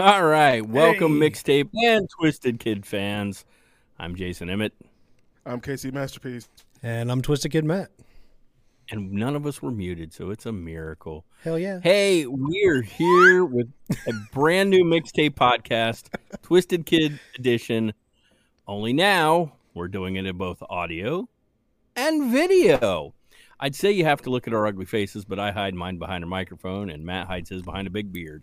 [0.00, 1.28] All right, welcome Hey.
[1.30, 3.44] mixtape and Twisted Kid fans.
[3.98, 4.72] I'm Jason Emmett,
[5.44, 6.48] I'm Casey Masterpiece.
[6.82, 7.90] And I'm Twisted Kid Matt.
[8.90, 11.24] and none of us were muted, so it's a miracle.
[11.44, 11.80] Hell yeah.
[11.82, 13.70] Hey, we're here with
[14.08, 16.08] a brand new mixtape podcast,
[16.42, 17.92] Twisted Kid Edition.
[18.66, 21.28] Only now we're doing it in both audio
[21.94, 23.12] and video.
[23.60, 26.24] I'd say you have to look at our ugly faces, but I hide mine behind
[26.24, 28.42] a microphone, and Matt hides his behind a big beard.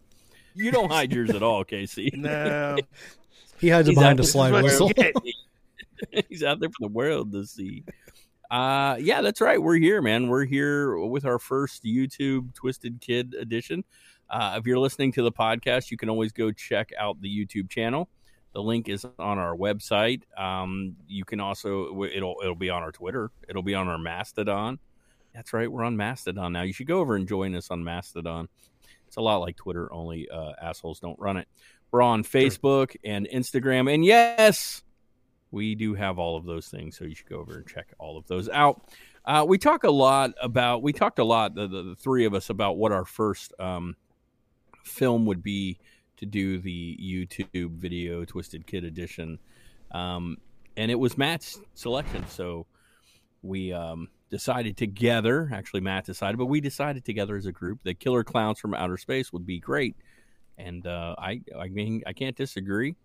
[0.58, 2.12] You don't hide yours at all, Casey.
[2.18, 2.78] No.
[3.60, 4.92] He hides it He's behind a there slide whistle.
[6.30, 7.84] He's out there for the world to see.
[8.52, 9.62] Uh, yeah, that's right.
[9.62, 10.28] We're here, man.
[10.28, 13.84] We're here with our first YouTube Twisted Kid edition.
[14.30, 17.70] Uh, if you're listening to the podcast, you can always go check out the YouTube
[17.70, 18.10] channel.
[18.54, 20.22] The link is on our website.
[20.38, 23.32] Um, you can also it'll it'll be on our Twitter.
[23.48, 24.80] It'll be on our Mastodon.
[25.34, 26.64] That's right, we're on Mastodon now.
[26.64, 28.50] You should go over and join us on Mastodon.
[29.18, 31.48] It's a lot like Twitter, only uh, assholes don't run it.
[31.90, 34.84] We're on Facebook and Instagram, and yes,
[35.50, 36.96] we do have all of those things.
[36.96, 38.94] So you should go over and check all of those out.
[39.26, 40.84] Uh, we talk a lot about.
[40.84, 43.96] We talked a lot, the, the, the three of us, about what our first um,
[44.84, 45.80] film would be
[46.18, 49.40] to do the YouTube video Twisted Kid edition,
[49.94, 50.38] um,
[50.76, 52.24] and it was Matt's selection.
[52.28, 52.68] So
[53.42, 55.50] we um, decided together.
[55.54, 58.98] Actually, Matt decided, but we decided together as a group that Killer Klowns from Outer
[58.98, 59.96] Space would be great.
[60.58, 62.96] And uh, I, I mean, I can't disagree.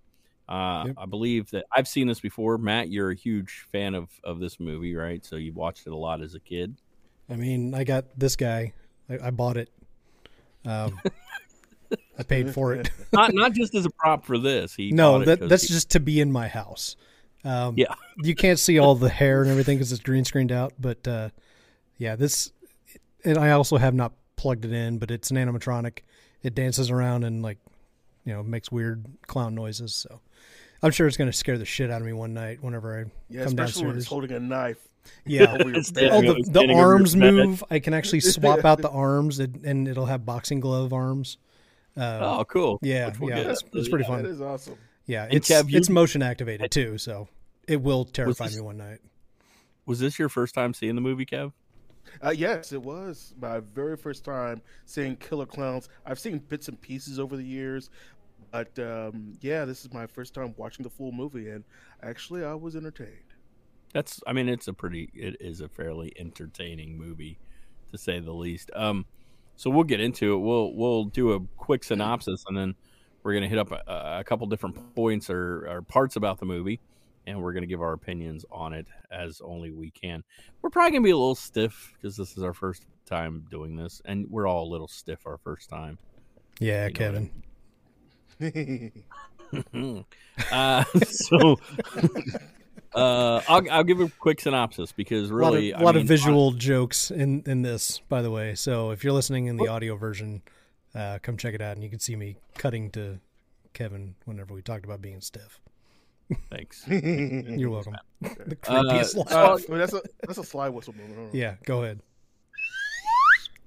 [0.49, 0.95] Uh, Yep.
[0.99, 2.59] I believe that I've seen this before.
[2.59, 5.25] Matt, you're a huge fan of of this movie, right?
[5.25, 6.75] So you watched it a lot as a kid.
[7.31, 8.73] I mean, I got this guy.
[9.09, 9.71] I, I bought it.
[10.65, 11.01] Um,
[12.19, 12.91] I paid for it.
[13.13, 14.75] Not not just as a prop for this.
[14.75, 16.97] He no, it that's he- just to be in my house.
[17.45, 17.95] Um, Yeah.
[18.23, 20.73] you can't see all the hair and everything because it's green screened out.
[20.79, 21.29] But uh,
[21.99, 22.53] yeah, this,
[23.25, 26.01] and I also have not plugged it in, but it's an animatronic.
[26.43, 27.59] It dances around and like,
[28.25, 29.95] you know, makes weird clown noises.
[29.95, 30.21] So
[30.83, 33.05] I'm sure it's going to scare the shit out of me one night whenever I
[33.29, 34.79] yeah, come especially when it's holding a knife.
[35.27, 35.53] Yeah.
[35.55, 36.11] over your It's bed.
[36.13, 37.65] Oh, the, the standing over your arms move.
[37.71, 41.39] I can actually swap out the arms, and, and it'll have boxing glove arms.
[41.97, 42.79] Uh, Oh, cool.
[42.83, 44.27] yeah, Which we'll yeah, it's, it's pretty That fun.
[44.27, 44.77] is awesome.
[45.07, 47.29] Yeah, And it's Kev, you- it's motion activated too, so
[47.67, 49.01] it will terrify this- me one night.
[49.87, 51.53] Was this your first time seeing the movie, Kev?
[52.25, 55.89] Uh, yes, it was my very first time seeing Killer Klowns.
[56.07, 57.91] I've seen bits and pieces over the years,
[58.51, 61.65] but um, yeah, this is my first time watching the full movie, and
[62.03, 63.35] actually, I was entertained.
[63.93, 64.21] That's.
[64.27, 65.11] I mean, it's a pretty.
[65.15, 67.39] It is a fairly entertaining movie,
[67.91, 68.71] to say the least.
[68.75, 69.07] Um,
[69.57, 70.39] so we'll get into it.
[70.39, 72.75] We'll we'll do a quick synopsis, and then
[73.23, 76.81] we're gonna hit up a, a couple different points or, or parts about the movie,
[77.27, 80.23] and we're gonna give our opinions on it as only we can.
[80.61, 84.03] We're probably gonna be a little stiff because this is our first time doing this,
[84.05, 85.99] and we're all a little stiff our first time.
[86.59, 86.99] Yeah, You know
[88.41, 89.03] Kevin.
[90.53, 91.59] uh, so
[92.95, 95.95] uh, I'll, I'll give a quick synopsis because a lot of, really, a I lot
[95.95, 98.55] mean, of visual jokes in in this, by the way.
[98.55, 100.43] So if you're listening in the audio version,
[100.95, 103.19] uh, come check it out, and you can see me cutting to
[103.73, 105.61] Kevin whenever we talked about being stiff.
[106.51, 106.85] Thanks.
[106.89, 107.97] You're welcome.
[108.21, 109.33] the Uh, creepiest laugh.
[109.33, 111.17] Uh, well, that's a that's a slide whistle moment.
[111.19, 111.35] Hold.
[111.35, 112.01] Yeah, go ahead.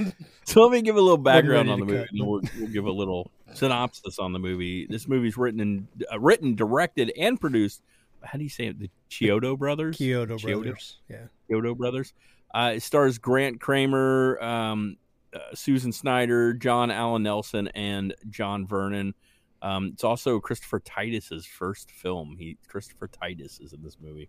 [0.43, 2.85] So let me give a little background on the to movie, and we'll, we'll give
[2.85, 4.85] a little synopsis on the movie.
[4.89, 7.81] This movie's written and uh, written, directed, and produced.
[8.23, 8.79] How do you say it?
[8.79, 9.97] The Chiodo brothers.
[9.97, 10.61] Kyoto Chiodo?
[10.63, 10.97] Brothers.
[11.09, 11.25] Yeah.
[11.49, 12.13] Chiodo brothers.
[12.53, 14.97] Uh, it stars Grant Cramer, um,
[15.33, 19.13] uh, Susan Snyder, John Allen Nelson, and John Vernon.
[19.61, 22.35] Um, it's also Christopher Titus's first film.
[22.37, 24.27] He Christopher Titus is in this movie.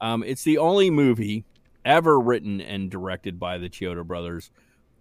[0.00, 1.44] Um, it's the only movie
[1.84, 4.50] ever written and directed by the Chiodo brothers,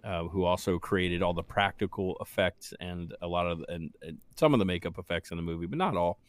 [0.03, 4.53] uh, who also created all the practical effects and a lot of and, and some
[4.53, 6.19] of the makeup effects in the movie, but not all.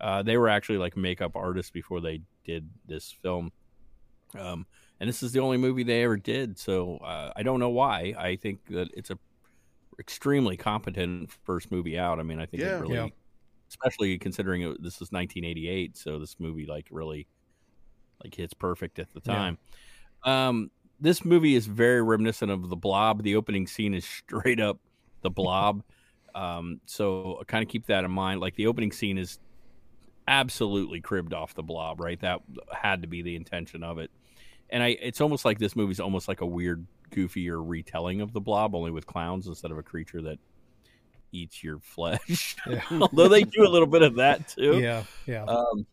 [0.00, 3.52] Uh, they were actually like makeup artists before they did this film.
[4.38, 4.66] Um,
[5.00, 6.58] and this is the only movie they ever did.
[6.58, 8.14] So uh, I don't know why.
[8.18, 9.18] I think that it's a
[10.00, 12.20] extremely competent first movie out.
[12.20, 12.76] I mean, I think Yeah.
[12.76, 13.08] it really, Yeah.
[13.70, 17.28] especially considering it, this is 1988, so this movie like really
[18.24, 19.34] like hits perfect at the Yeah.
[19.34, 19.58] time.
[20.24, 20.70] Um,
[21.00, 23.22] this movie is very reminiscent of The Blob.
[23.22, 24.80] The opening scene is straight up
[25.22, 25.84] The Blob.
[26.34, 28.40] um, so kind of keep that in mind.
[28.40, 29.38] Like the opening scene is
[30.28, 32.20] absolutely cribbed off The Blob, right?
[32.20, 32.40] That
[32.72, 34.10] had to be the intention of it.
[34.70, 38.40] And I, it's almost like this movie's almost like a weird, goofier retelling of The
[38.40, 40.38] Blob, only with clowns instead of a creature that
[41.32, 42.56] eats your flesh.
[42.66, 42.82] Yeah.
[43.00, 44.78] Although they do a little bit of that too.
[44.78, 45.04] Yeah.
[45.26, 45.44] Yeah.
[45.44, 45.86] Um,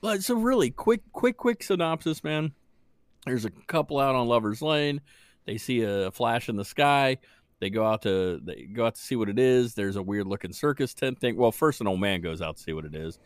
[0.00, 2.52] but so really quick, quick, quick synopsis, man.
[3.26, 5.00] There's a couple out on Lover's Lane.
[5.46, 7.18] They see a flash in the sky.
[7.60, 9.74] They go out to they go out to see what it is.
[9.74, 11.36] There's a weird looking circus tent thing.
[11.36, 13.20] Well, first an old man goes out to see what it is,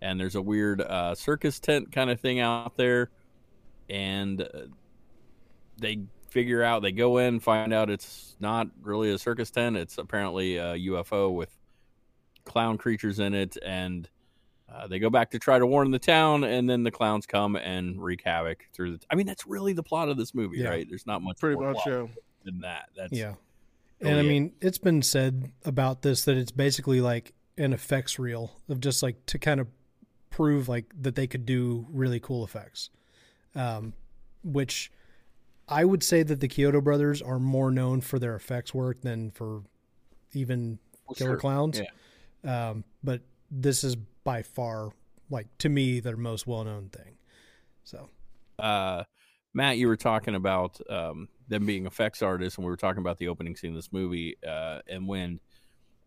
[0.00, 3.10] and there's a weird uh, circus tent kind of thing out there,
[3.90, 4.46] and uh,
[5.78, 6.00] they
[6.30, 9.76] figure out they go in find out it's not really a circus tent.
[9.76, 11.50] It's apparently a UFO with
[12.44, 14.08] clown creatures in it, and
[14.72, 17.56] uh, they go back to try to warn the town, and then the clowns come
[17.56, 19.00] and wreak havoc through the.
[19.10, 20.68] I mean, that's really the plot of this movie, Yeah.
[20.68, 20.86] right?
[20.88, 22.06] There's not much Pretty more much, yeah.
[22.44, 22.90] than that.
[22.96, 23.34] That's Yeah.
[24.00, 24.28] really And I it.
[24.28, 29.02] mean, it's been said about this that it's basically like an effects reel of just
[29.02, 29.66] like to kind of
[30.30, 32.90] prove like that they could do really cool effects.
[33.54, 33.92] Um,
[34.42, 34.90] which
[35.68, 39.30] I would say that the Chiodo brothers are more known for their effects work than
[39.30, 39.62] for
[40.32, 41.36] even Well, Killer sure.
[41.38, 41.80] Clowns.
[42.44, 44.90] Um, but this is by far
[45.30, 47.16] like to me their most well known thing.
[47.84, 48.08] So
[48.58, 49.04] uh,
[49.54, 53.18] Matt, you were talking about um, them being effects artists, and we were talking about
[53.18, 54.36] the opening scene of this movie.
[54.46, 55.40] Uh, and when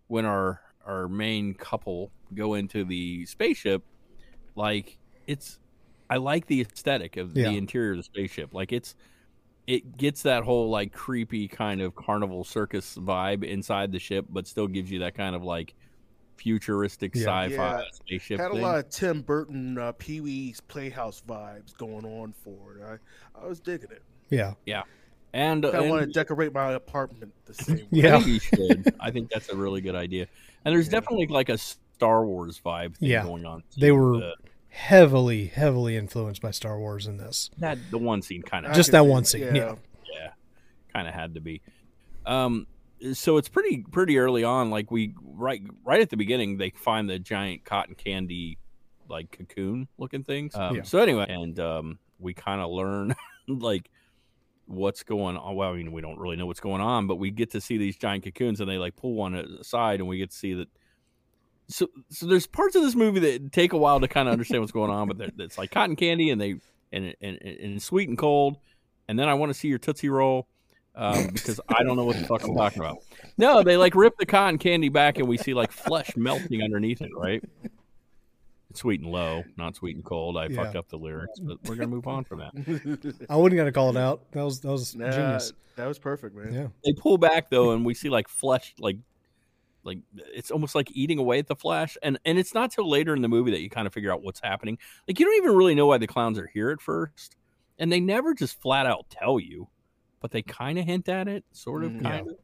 [0.08, 3.84] when our our main couple go into the spaceship,
[4.56, 4.98] like
[5.28, 5.60] it's,
[6.10, 7.50] I like the aesthetic of Yeah.
[7.50, 8.54] the interior of the spaceship.
[8.54, 8.96] Like it's,
[9.68, 14.46] it gets that whole like creepy kind of carnival circus vibe inside the ship, but
[14.48, 15.74] still gives you that kind of like
[16.38, 17.22] futuristic Yeah.
[17.24, 17.84] sci-fi Yeah.
[17.94, 18.62] spaceship Had a thing.
[18.62, 22.84] lot of Tim Burton, uh, Pee Wee's Playhouse vibes going on for it.
[23.36, 24.02] I, I was digging it.
[24.30, 24.84] yeah, yeah.
[25.34, 27.88] and, I want to decorate my apartment the same way.
[27.92, 28.18] Yeah.
[28.18, 28.94] I you should.
[29.00, 30.28] I think that's a really good idea.
[30.66, 31.00] And there's Yeah.
[31.00, 33.24] definitely like a Star Wars vibe thing Yeah.
[33.24, 33.64] going on.
[33.78, 34.36] They were- The-
[34.74, 37.52] heavily, heavily influenced by Star Wars in this.
[37.60, 39.76] that the one scene kind of Just that one scene, Yeah.
[40.12, 40.30] yeah,
[40.94, 41.62] kind of had to be.
[42.26, 42.66] Um,
[43.14, 44.70] so it's pretty pretty early on.
[44.72, 48.58] Like we right right at the beginning, they find the giant cotton candy
[49.10, 50.56] like cocoon looking things.
[50.56, 50.82] Um, Yeah.
[50.84, 53.14] So anyway, and um, we kind of learn
[53.48, 53.92] like
[54.66, 55.56] what's going on.
[55.56, 57.78] Well, I mean, we don't really know what's going on, but we get to see
[57.78, 60.68] these giant cocoons, and they like pull one aside, and we get to see that.
[61.74, 64.62] So, so there's parts of this movie that take a while to kind of understand
[64.62, 66.56] what's going on, but it's like cotton candy, and they
[66.92, 68.58] and and, and sweet and cold,
[69.08, 70.48] and then I want to see your tootsie roll.
[70.96, 73.00] Um, because I don't know what the fuck I'm talking about.
[73.40, 77.02] No, they like rip the cotton candy back, and we see like flesh melting underneath
[77.02, 77.10] it.
[77.18, 77.44] Right?
[78.70, 80.38] It's sweet and low, not sweet and cold.
[80.38, 83.26] I fucked up the lyrics, but we're gonna move on from that.
[83.32, 84.32] I wouldn't got to call it out.
[84.34, 85.54] That was that was Nah, genius.
[85.76, 86.54] that was perfect, man.
[86.54, 88.98] Yeah, they pull back though and we see like flesh like
[89.84, 90.00] like
[90.34, 91.98] it's almost like eating away at the Flash.
[92.04, 94.22] and and it's not till later in the movie that you kind of figure out
[94.24, 94.78] what's happening
[95.08, 97.36] like you don't even really know why the clowns are here at first
[97.78, 99.68] and they never just flat out tell you
[100.22, 102.36] but they kind of hint at it sort of kind of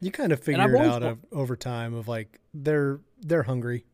[0.00, 3.84] you kind of figure it out of, over time of like they're they're hungry.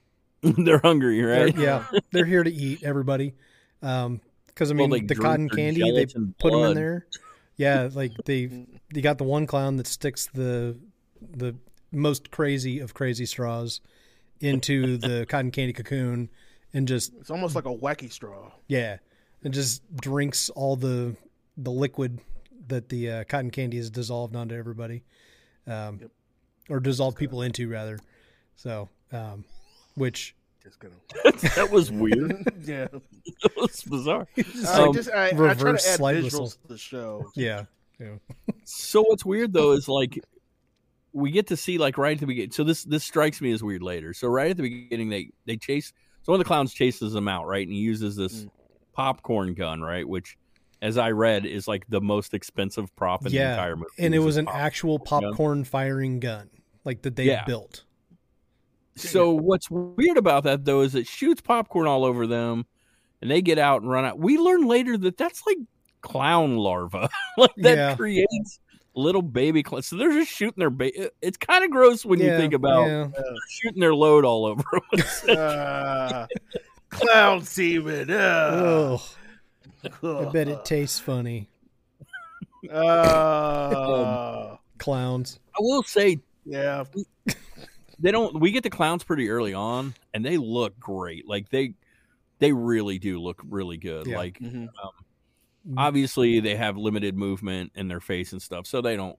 [0.42, 3.34] they're hungry right They're- yeah, they're here to eat everybody.
[3.82, 7.06] Um, because I mean they the cotton candy they gelatin put them in there.
[7.56, 8.46] Yeah, like they
[8.94, 10.78] they got the one clown that sticks the
[11.20, 11.54] the
[11.92, 13.80] most crazy of crazy straws
[14.40, 16.28] into the cotton candy cocoon
[16.72, 18.50] and just It's almost like a wacky straw.
[18.68, 18.98] yeah,
[19.42, 21.16] and just drinks all the
[21.56, 22.20] the liquid
[22.68, 25.02] that the uh, cotton candy is dissolved onto everybody,
[25.66, 26.10] um, Yep.
[26.68, 27.98] or dissolved people into rather.
[28.54, 29.44] So, um,
[29.96, 30.94] which Just gonna.
[31.56, 32.30] that was weird
[32.64, 32.86] yeah.
[32.92, 36.48] that was bizarre I Um, just I, I try to add slide visuals whistle.
[36.50, 37.30] to the show.
[37.34, 37.64] yeah,
[37.98, 38.14] yeah,
[38.64, 40.22] So what's weird though is like
[41.12, 42.52] we get to see like right at the beginning.
[42.52, 44.14] So this this strikes me as weird later.
[44.14, 45.92] So right at the beginning, they they chase.
[46.22, 48.50] So one of the clowns chases them out, right, and he uses this Mm.
[48.92, 50.36] popcorn gun, right, which,
[50.82, 53.88] as I read, is like the most expensive prop in the entire movie.
[53.98, 55.06] and it was an popcorn actual gun.
[55.22, 56.50] popcorn firing gun,
[56.84, 57.44] like that they Yeah.
[57.44, 57.84] built.
[58.96, 62.66] So what's weird about that though is it shoots popcorn all over them,
[63.22, 64.18] and they get out and run out.
[64.18, 65.56] We learn later that that's like
[66.02, 67.96] clown larva, like that Yeah.
[67.96, 68.59] creates
[68.94, 69.86] little baby clowns.
[69.86, 71.08] So they're just shooting their baby.
[71.20, 73.08] It's kind of gross when you think about yeah.
[73.48, 74.64] shooting their load all over.
[75.28, 76.26] Uh,
[76.90, 78.10] clown semen.
[78.10, 78.98] Uh,
[80.02, 81.48] Ugh, I bet it tastes funny.
[82.70, 85.38] Uh, Clowns.
[85.54, 86.84] I will say yeah.
[87.98, 88.40] they don't.
[88.40, 91.28] We get the clowns pretty early on, and they look great.
[91.28, 91.74] Like they,
[92.38, 94.06] they really do look really good.
[94.06, 94.16] Yeah.
[94.16, 94.68] Like Mhm.
[95.76, 99.18] Obviously they have limited movement in their face and stuff, so they don't.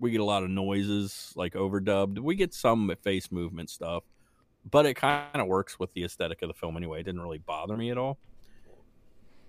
[0.00, 2.18] We get a lot of noises like overdubbed.
[2.20, 4.04] We get some face movement stuff,
[4.68, 7.00] but it kind of works with the aesthetic of the film anyway.
[7.00, 8.18] It didn't really bother me at all.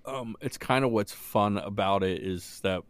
[0.05, 2.81] Um, it's kind of what's fun about it is that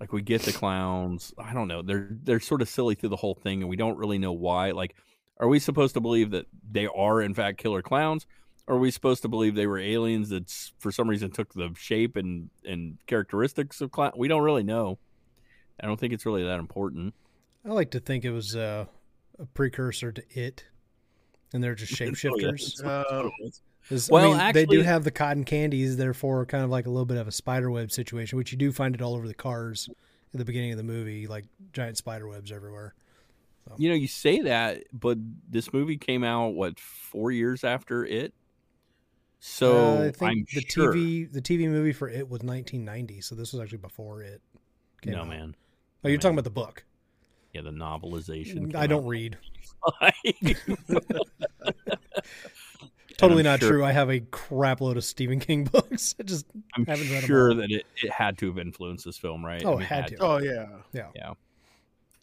[0.00, 1.32] like we get the clowns.
[1.38, 1.82] I don't know.
[1.82, 4.70] They're they're sort of silly through the whole thing, and we don't really know why.
[4.70, 4.94] Like,
[5.38, 8.26] are we supposed to believe that they are in fact killer clowns?
[8.68, 11.70] Or are we supposed to believe they were aliens that for some reason took the
[11.76, 14.12] shape and and characteristics of clown?
[14.16, 14.98] We don't really know.
[15.80, 17.14] I don't think it's really that important.
[17.64, 18.84] I like to think it was uh,
[19.38, 20.64] a precursor to it,
[21.52, 22.84] and they're just shapeshifters.
[22.84, 23.30] Uh,
[23.88, 26.90] 'Cause, Well, I mean, they do have the cotton candies, therefore, kind of like a
[26.90, 29.32] little bit of a spider web situation, which you do find it all over the
[29.32, 29.88] cars
[30.34, 32.94] at the beginning of the movie, like giant spider webs everywhere.
[33.78, 35.16] You know, you say that, but
[35.48, 38.34] this movie came out what four years after it.
[39.40, 40.92] So Uh, I think I'm the sure.
[40.92, 44.40] TV the TV movie for it was 1990, so this was actually before it.
[45.02, 45.28] Came no out.
[45.28, 45.54] man,
[46.04, 46.20] Oh, you're man.
[46.20, 46.84] talking about the book.
[47.54, 48.74] yeah, the novelization.
[48.74, 49.08] I don't out.
[49.08, 49.38] read.
[53.16, 53.84] Totally not sure- true.
[53.84, 56.14] I have a crap load of Stephen King books.
[56.20, 57.56] I just I'm Haven't read 'em sure all.
[57.56, 59.64] that it, it had to have influenced this film, right?
[59.64, 60.16] Oh, I mean, it had to.
[60.18, 61.32] oh yeah, yeah, yeah.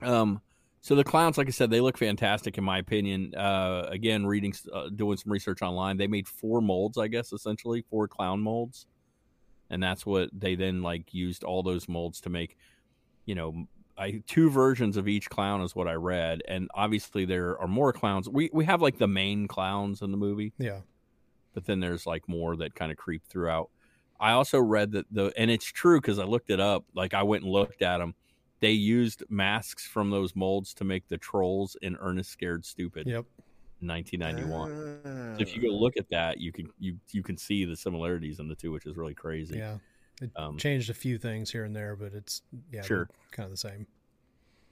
[0.02, 0.42] Um,
[0.86, 3.34] so the clowns, like I said, they look fantastic in my opinion.
[3.34, 7.84] Uh, again, reading, uh, doing some research online, they made four molds, I guess, essentially
[7.90, 8.86] four clown molds,
[9.72, 12.56] and that's what they then like used all those molds to make.
[13.26, 13.66] You know,
[13.98, 17.92] I two versions of each clown is what I read, and obviously there are more
[17.92, 18.30] clowns.
[18.30, 20.82] We we have like the main clowns in the movie, yeah.
[21.56, 23.72] but then there's like more that kind of creep throughout.
[24.20, 26.86] I also read that the and it's true because I looked it up.
[26.94, 28.14] Like I went and looked at them.
[28.62, 33.26] They used masks from those molds to make the trolls in Ernest Scared Stupid Yep.
[33.82, 34.72] 1991.
[35.06, 35.36] Ah.
[35.36, 38.40] so if you go look at that, you can you you can see the similarities
[38.40, 39.58] in the two, which is really crazy.
[39.58, 39.78] Yeah.
[40.22, 43.10] It Um, changed a few things here and there, but it's yeah, Sure.
[43.32, 43.86] kind of the same.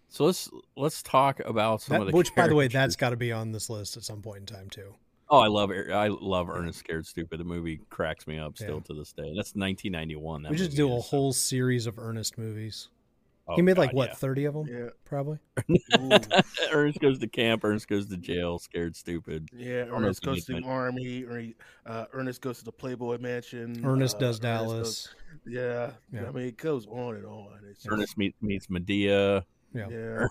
[0.08, 3.10] So let's let's talk about some That- of the which, by the way, that's got
[3.10, 4.96] to be on this list at some point in time too.
[5.30, 5.90] oh I love it.
[5.92, 7.40] I love Ernest Scared Stupid.
[7.40, 8.84] The movie cracks me up still Yeah.
[8.84, 9.34] to this day.
[9.36, 10.44] That's 1991.
[10.44, 12.90] That we just movie do a is, so- whole series of Ernest movies.
[13.46, 14.16] Oh, he made like God, what yeah.
[14.16, 14.90] thirty of them, Yeah.
[15.04, 15.38] probably.
[16.72, 17.64] Ernest goes to camp.
[17.66, 18.58] Ernest goes to jail.
[18.58, 19.50] Scared stupid.
[19.52, 21.24] Yeah, Ernest goes to the army.
[21.24, 23.82] Or he, uh, Ernest goes to the Playboy Mansion.
[23.86, 24.80] Ernest uh, does Ernest Dallas.
[24.80, 26.28] goes- yeah, Yeah.
[26.28, 27.60] I mean, it goes on and on.
[27.70, 29.44] It's Ernest meet, meets Madea.
[29.74, 29.88] Yeah.
[29.90, 30.28] Yeah,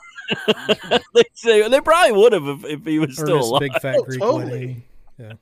[1.14, 3.60] they say they probably would have if, if he was still Ernest alive.
[3.60, 4.84] Big Fat Oh, Greek totally.
[5.18, 5.38] Wedding.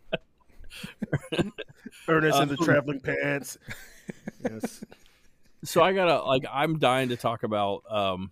[2.09, 3.59] Ernest in the Um, traveling pants.
[4.43, 4.83] Yes.
[5.65, 8.31] So I gotta like I'm dying to talk about um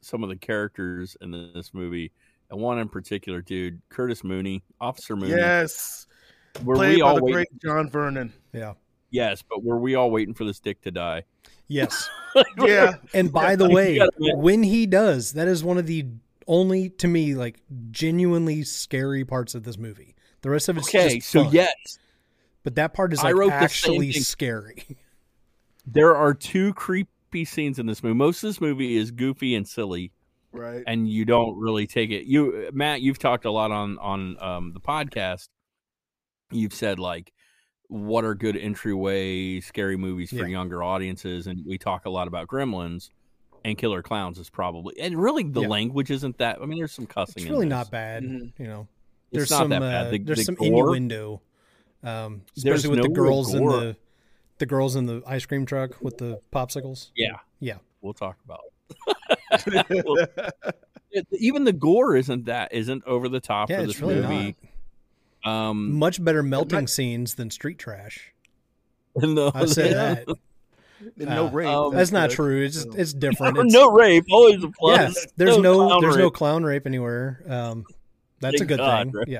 [0.00, 2.12] some of the characters in this movie,
[2.50, 5.30] and one in particular, dude, Curtis Mooney, Officer Mooney.
[5.32, 6.06] Yes.
[6.62, 7.34] were Played we by all the waiting?
[7.34, 8.32] great John Vernon.
[8.52, 8.74] Yeah.
[9.10, 11.24] Yes, but were we all waiting for this dick to die?
[11.68, 12.08] Yes.
[12.58, 12.94] Yeah.
[13.14, 16.04] And by the way, when he does, that is one of the
[16.48, 20.16] only to me like genuinely scary parts of this movie.
[20.42, 21.52] The rest of it's Okay, just so fun.
[21.52, 21.72] yes,
[22.64, 24.84] but that part is I like wrote the same actually scary.
[25.86, 28.14] there are two creepy scenes in this movie.
[28.14, 30.12] Most of this movie is goofy and silly,
[30.52, 30.82] Right.
[30.86, 32.24] and you don't really take it.
[32.26, 35.48] You, Matt, you've talked a lot on on um, the podcast.
[36.50, 37.32] You've said like,
[37.88, 40.46] what are good entryway scary movies for Yeah.
[40.46, 43.10] younger audiences, and we talk a lot about Gremlins.
[43.66, 45.68] And Killer Klowns is probably, and really the Yeah.
[45.68, 46.60] language isn't that.
[46.60, 47.34] I mean, there's some cussing.
[47.38, 47.70] It's in really this.
[47.70, 48.52] not bad, Mhm.
[48.58, 48.88] you know.
[49.32, 50.06] It's There's not some that bad.
[50.06, 51.40] uh, The- there's the some gore- innuendo,
[52.02, 53.96] um, There's especially with the no real girls in the
[54.64, 57.10] the girls in the ice cream truck with the popsicles.
[57.14, 57.76] Yeah, Yeah.
[58.00, 58.60] We'll talk about.
[61.10, 64.14] It, even the gore isn't that isn't over the top Yeah, for it's this really
[64.22, 64.56] movie.
[65.44, 68.32] Um, Much better melting might- scenes than street trash.
[69.16, 70.26] no, I say that.
[71.16, 71.68] no Uh, rape.
[71.68, 72.36] um, That's not good.
[72.36, 72.64] true.
[72.64, 73.56] It's just, it's different.
[73.56, 74.98] no, It's, no rape, always a plus.
[75.16, 77.42] yeah, there's no, clown there's no clown rape anywhere.
[77.48, 77.84] Um,
[78.40, 79.12] that's a good God, thing.
[79.14, 79.28] right?
[79.28, 79.38] Yeah.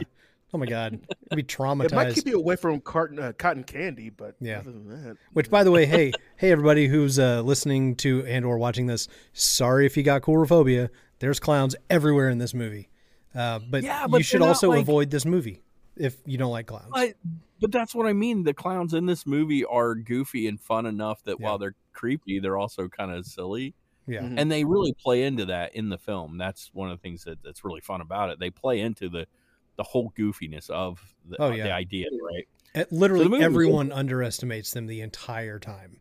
[0.54, 1.00] Oh my god,
[1.32, 4.60] I'd be It might keep you away from cotton, uh, cotton candy, but Yeah.
[4.60, 8.44] other than that, Which, by the way, hey, hey, everybody who's uh, listening to and
[8.44, 10.90] or watching this, sorry if you got coulrophobia.
[11.18, 12.88] There's clowns everywhere in this movie,
[13.34, 15.64] uh, but, Yeah, but you should also like- avoid this movie
[15.96, 16.90] if you don't like clowns.
[16.92, 17.14] But,
[17.60, 18.44] but that's what I mean.
[18.44, 21.46] The clowns in this movie are goofy and fun enough that Yeah.
[21.46, 23.74] while they're creepy, they're also kind of silly,
[24.06, 24.34] yeah, Mhm.
[24.38, 26.38] and they really play into that in the film.
[26.38, 28.38] That's one of the things that, that's really fun about it.
[28.38, 29.26] They play into the
[29.76, 31.64] the whole goofiness of the, Oh, uh, yeah.
[31.64, 32.48] the idea, right?
[32.74, 36.00] Uh, literally was- everyone underestimates them the entire time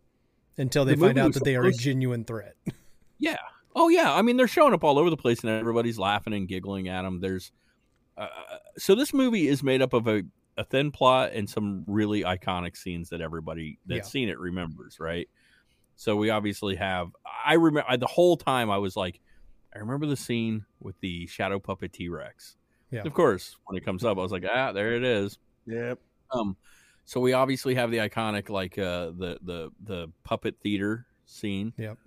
[0.58, 2.56] until they The find out that they are a genuine threat.
[3.20, 3.38] Yeah.
[3.76, 4.14] Oh yeah.
[4.14, 7.04] I mean, they're showing up all over the place, and everybody's laughing and giggling at
[7.04, 7.22] them.
[7.22, 7.52] There's
[8.18, 8.28] uh,
[8.78, 10.24] so this movie is made up of a,
[10.58, 14.12] a thin plot and some really iconic scenes that everybody that's Yeah.
[14.12, 15.30] seen it remembers, right?
[15.96, 17.12] So we obviously have.
[17.46, 19.22] I remember I, the whole time I was like,
[19.74, 22.58] I remember the scene with the shadow puppet T Rex.
[22.94, 23.02] Yeah.
[23.06, 25.38] Of course, when it comes up, I was like, ah, there it is.
[25.66, 25.96] yeah,
[26.32, 26.56] Um,
[27.06, 31.74] so we obviously have the iconic like uh the the the puppet theater scene.
[31.78, 31.98] Yep.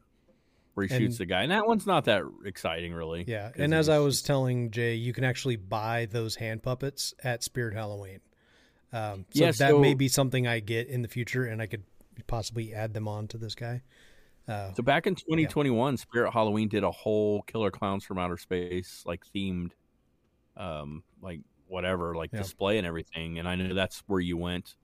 [0.75, 3.25] Where he And- shoots the guy, and that one's not that exciting, really.
[3.27, 7.43] Yeah, and as I was telling Jay, you can actually buy those hand puppets at
[7.43, 8.21] Spirit Halloween.
[8.93, 11.83] Um, so Yeah, that may be something I get in the future, and I could
[12.27, 13.83] possibly add them on to this guy.
[14.47, 19.03] Uh, So back in 2021, Spirit Halloween did a whole Killer Klowns from Outer Space
[19.07, 19.73] like themed,
[20.57, 22.39] um, like whatever, like Yeah.
[22.41, 23.39] display and everything.
[23.39, 24.77] And I know that's where you went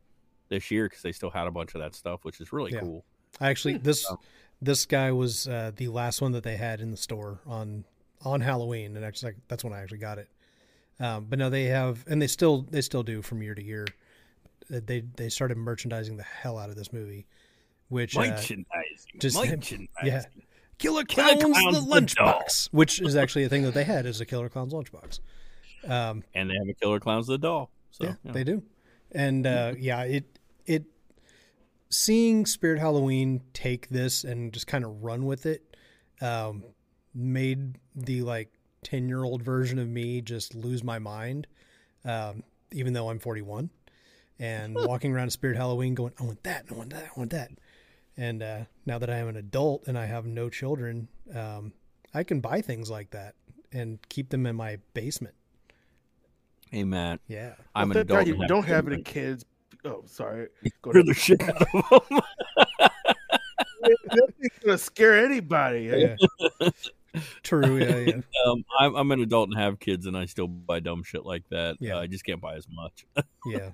[0.48, 2.80] this year because they still had a bunch of that stuff, which is really Yeah.
[2.80, 3.04] cool.
[3.40, 4.18] I actually this Oh.
[4.60, 7.84] this guy was uh, the last one that they had in the store on
[8.24, 10.28] on Halloween, and actually that's when I actually got it.
[11.00, 13.86] Um, but no, they have, and they still they still do from year to year.
[14.72, 17.26] Uh, They they started merchandising the hell out of this movie,
[17.88, 18.66] which uh, Merchandising,
[19.18, 19.88] just- merchandising.
[20.04, 20.24] yeah.
[20.78, 24.04] Killer Killer Clowns, Clowns the the lunchbox, which is actually a thing that they had
[24.06, 25.20] is a Killer Klowns lunchbox.
[25.86, 27.70] Um, and they have a Killer Klowns the doll.
[27.90, 28.32] So yeah, yeah.
[28.32, 28.62] they do.
[29.10, 30.84] And uh, yeah, it it
[31.90, 35.76] seeing Spirit Halloween take this and just kind of run with it
[36.20, 36.64] um,
[37.14, 41.46] made the like ten year old version of me just lose my mind.
[42.04, 43.70] Um, even though I'm 41
[44.38, 47.50] and walking around Spirit Halloween going, I want that, I want that, I want that.
[48.16, 51.72] And uh, now that I am an adult and I have no children, um,
[52.12, 53.34] I can buy things like that
[53.72, 55.34] and keep them in my basement.
[56.72, 57.52] Hey Matt, Yeah.
[57.74, 58.40] I'm Well, an thank God adult.
[58.40, 59.44] You don't have have any kids.
[59.44, 59.84] kids.
[59.84, 60.48] Oh, sorry.
[60.80, 61.06] Go Scare ahead.
[61.06, 62.20] the shit out of them.
[64.14, 65.82] Nothing's gonna scare anybody.
[66.60, 66.70] Yeah.
[67.42, 67.76] True.
[67.78, 67.96] Yeah.
[67.98, 68.20] Yeah.
[68.46, 71.46] um, I'm, I'm an adult and have kids, and I still buy dumb shit like
[71.50, 71.76] that.
[71.80, 71.96] Yeah.
[71.96, 73.04] Uh, I just can't buy as much.
[73.46, 73.70] Yeah.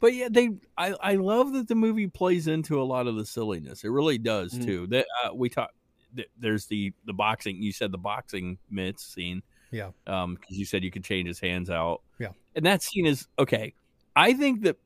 [0.00, 3.26] But yeah, they I, I love that the movie plays into a lot of the
[3.26, 3.84] silliness.
[3.84, 4.64] It really does Mm.
[4.64, 4.86] too.
[4.88, 5.70] That uh, we talk.
[6.16, 7.62] th- There's the the boxing.
[7.62, 9.42] You said the boxing mitts scene.
[9.72, 9.90] Yeah.
[10.06, 12.02] Um, because you said you could change his hands out.
[12.20, 12.28] Yeah.
[12.54, 13.74] And that scene is okay.
[14.14, 14.76] I think that,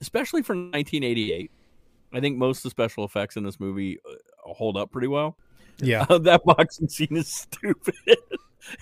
[0.00, 1.50] especially for 1988,
[2.12, 4.14] I think most of the special effects in this movie uh,
[4.52, 5.36] hold up pretty well.
[5.78, 6.06] Yeah.
[6.08, 7.94] Uh, that boxing scene is stupid.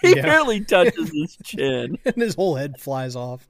[0.02, 0.22] he Yeah.
[0.22, 1.98] barely touches his chin.
[2.04, 3.48] and his whole head flies off.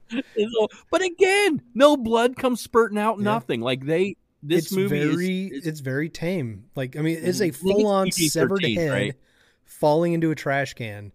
[0.89, 3.17] But again, no blood comes spurting out.
[3.17, 3.25] Yeah.
[3.25, 4.15] Nothing like they.
[4.41, 6.65] This it's movie very is, is it's very tame.
[6.75, 9.15] Like I mean, it's a full on severed head right?
[9.63, 11.11] falling into a trash can,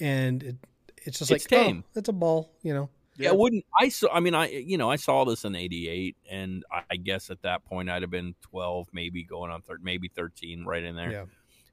[0.00, 0.56] and it,
[1.02, 1.84] it's just It's like oh, tame.
[1.94, 2.88] it's a ball, you know.
[3.16, 4.08] Yeah, I wouldn't I saw?
[4.12, 7.42] I mean, I you know I saw this in '88, and I, I guess at
[7.42, 11.10] that point I'd have been 12, maybe going on thir- maybe 13, right in there.
[11.12, 11.24] Yeah.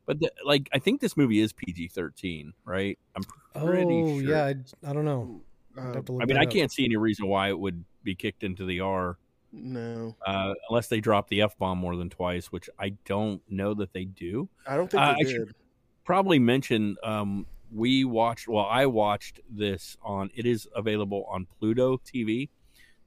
[0.06, 2.98] But the, like, I think this movie is PG-13, right?
[3.16, 3.24] I'm
[3.62, 4.30] pretty oh sure.
[4.30, 5.42] yeah, I, I don't know.
[5.78, 6.50] I'd Uh, have to look I mean, I up.
[6.52, 9.18] can't see any reason why it would be kicked into the R
[9.54, 13.74] no, uh, unless they drop the F bomb more than twice, which I don't know
[13.76, 14.50] that they do.
[14.66, 15.56] I don't think Uh, they I should- did.
[16.04, 21.98] probably mention um, we watched well i watched this on it is available on pluto
[21.98, 22.50] tv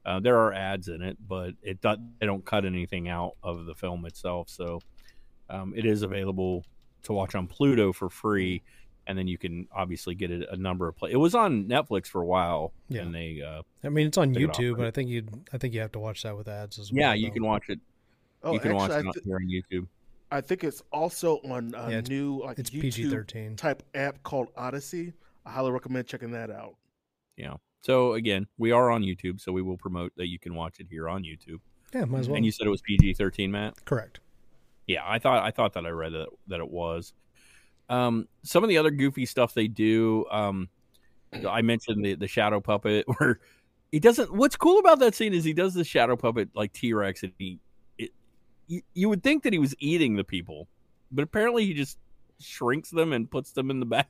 [0.06, 3.66] uh, there are ads in it but it do, they don't cut anything out of
[3.66, 4.80] the film itself so
[5.48, 6.64] um, it is available
[7.02, 8.62] to watch on pluto for free
[9.06, 12.06] and then you can obviously get it a number of play it was on netflix
[12.06, 13.02] for a while Yeah.
[13.02, 15.58] and they uh, I mean, it's on Took it YouTube, but I think you I
[15.58, 17.00] think you have to watch that with ads as well.
[17.00, 17.34] yeah you though.
[17.34, 17.80] can watch it
[18.42, 19.86] Oh, you can watch it I, on, th- here on youtube
[20.32, 23.56] I think it's also on a Yeah, new like It's YouTube PG thirteen.
[23.56, 25.12] type app called Odyssey.
[25.44, 26.74] I highly recommend checking that out.
[27.36, 30.78] yeah so again we are on youtube so we will promote that you can watch
[30.80, 31.60] it here on youtube
[31.94, 32.36] Yeah, might as well.
[32.36, 34.20] and you said it was pg-13 matt Correct.
[34.86, 37.12] Yeah, I thought I thought that I read that that it was.
[37.88, 40.26] Um, some of the other goofy stuff they do.
[40.30, 40.68] Um,
[41.48, 43.38] I mentioned the the shadow puppet where
[43.92, 44.32] he doesn't.
[44.34, 47.32] What's cool about that scene is he does the shadow puppet like T Rex, and
[47.38, 47.60] he it,
[48.70, 50.68] you, you would think that he was eating the people,
[51.10, 51.98] but apparently he just
[52.38, 54.06] shrinks them and puts them in the bag.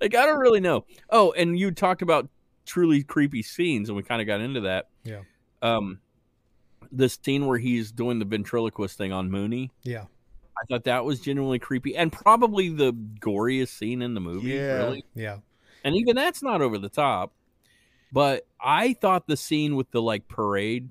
[0.00, 0.84] like I don't really know.
[1.10, 2.28] Oh, and you talked about
[2.64, 4.88] truly creepy scenes, and we kind of got into that.
[5.04, 5.20] Yeah.
[5.62, 6.00] Um,
[6.92, 9.70] the scene where he's doing the ventriloquist thing on Mooney.
[9.82, 10.04] Yeah.
[10.56, 14.50] I thought that was genuinely creepy and probably the goriest scene in the movie.
[14.50, 14.76] Yeah.
[14.84, 15.38] Really, Yeah.
[15.84, 17.32] and even that's not over the top.
[18.12, 20.90] But I thought the scene with the like parade,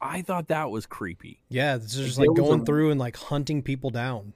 [0.00, 1.40] I thought that was creepy.
[1.48, 1.76] Yeah.
[1.76, 4.32] It's just There like going a- through and like hunting people down.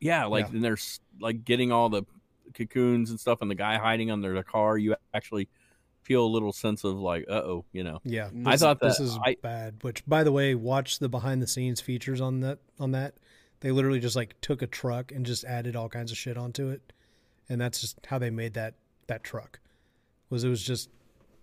[0.00, 0.54] Yeah, like Yeah.
[0.54, 2.04] and there's like getting all the
[2.54, 4.78] cocoons and stuff, and the guy hiding under the car.
[4.78, 5.48] You actually
[6.02, 8.00] feel a little sense of like, uh oh, you know.
[8.04, 8.30] Yeah.
[8.46, 9.82] I This- thought this that- is I- bad.
[9.82, 12.58] Which, by the way, watch the behind the scenes features on that.
[12.80, 13.14] On that,
[13.60, 16.68] they literally just like took a truck and just added all kinds of shit onto
[16.68, 16.92] it,
[17.48, 18.74] and that's just how they made that
[19.08, 19.58] that truck.
[20.30, 20.88] Was it was just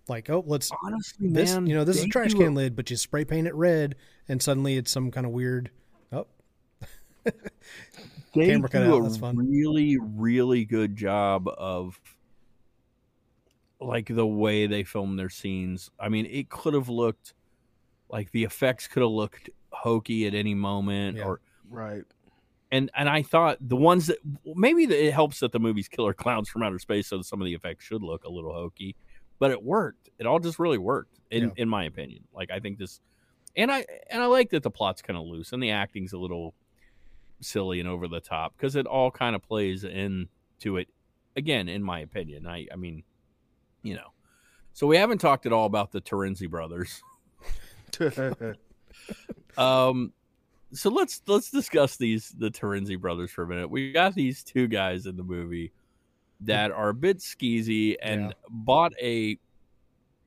[0.09, 2.75] like, oh, let's Honestly, this man, you know this is a trash do can lid,
[2.75, 3.95] but you spray paint it red,
[4.27, 5.71] and suddenly it's some kind of weird.
[6.11, 6.27] Oh,
[7.23, 7.31] they
[8.47, 9.37] camera cut do out, a that's fun.
[9.37, 11.99] really, really good job of
[13.79, 15.89] like the way they film their scenes.
[15.99, 17.33] I mean, it could have looked
[18.09, 21.23] like the effects could have looked hokey at any moment, Yeah.
[21.25, 22.03] or Right.
[22.71, 26.47] and and I thought the ones that maybe it helps that the movie's Killer Klowns
[26.47, 28.95] from Outer Space, so some of the effects should look a little hokey,
[29.39, 30.09] but it worked.
[30.19, 31.49] It all just really worked, in Yeah.
[31.57, 32.23] in my opinion.
[32.33, 32.99] Like I think this,
[33.55, 36.17] and I and I like that the plot's kind of loose and the acting's a
[36.17, 36.53] little
[37.41, 40.87] silly and over the top because it all kind of plays into it.
[41.35, 43.03] Again, in my opinion, I I mean,
[43.83, 44.11] you know.
[44.73, 47.01] So we haven't talked at all about the Terenzi brothers.
[49.57, 50.11] Um,
[50.73, 53.69] so let's let's discuss these the Terenzi brothers for a minute.
[53.69, 55.71] We got these two guys in the movie
[56.41, 58.31] that are a bit skeezy and Yeah.
[58.49, 59.37] bought a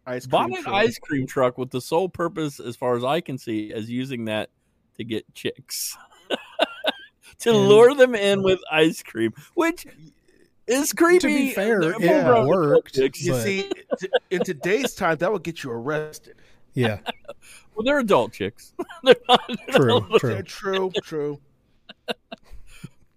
[0.07, 0.75] ice bought an truck.
[0.75, 4.25] ice cream truck with the sole purpose, as far as I can see, as using
[4.25, 4.49] that
[4.97, 5.97] to get chicks
[7.41, 9.87] to And- lure them in with ice cream, which
[10.67, 11.19] is creepy.
[11.21, 12.95] To be fair, it full-grown worked.
[12.95, 13.23] chicks.
[13.23, 13.71] You but- see,
[14.31, 16.37] in today's time, that would get you arrested.
[16.75, 16.99] Yeah,
[17.75, 18.73] Well, they're adult chicks.
[19.05, 20.35] they're not, they're not true, little true.
[20.35, 21.41] Yeah, true, true.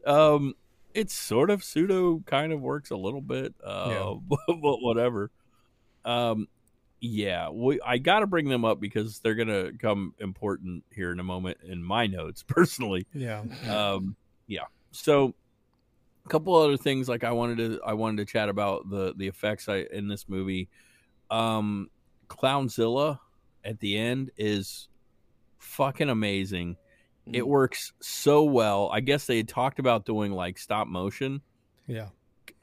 [0.06, 0.54] um
[0.93, 4.13] it sort of pseudo kind of works a little bit uh Yeah.
[4.47, 5.32] but whatever.
[6.06, 6.47] Um
[7.04, 11.23] yeah we i gotta bring them up because they're gonna come important here in a
[11.23, 13.08] moment in my notes personally.
[13.13, 14.15] Yeah, um
[14.47, 15.34] yeah so
[16.25, 19.27] a couple other things like i wanted to i wanted to chat about the the
[19.27, 20.69] effects I, in this movie.
[21.30, 21.89] Um
[22.27, 23.19] clownzilla
[23.63, 24.88] at the end is
[25.58, 26.77] fucking amazing
[27.31, 28.89] it works so well.
[28.91, 31.41] I guess they had talked about doing like stop motion.
[31.88, 32.07] yeah,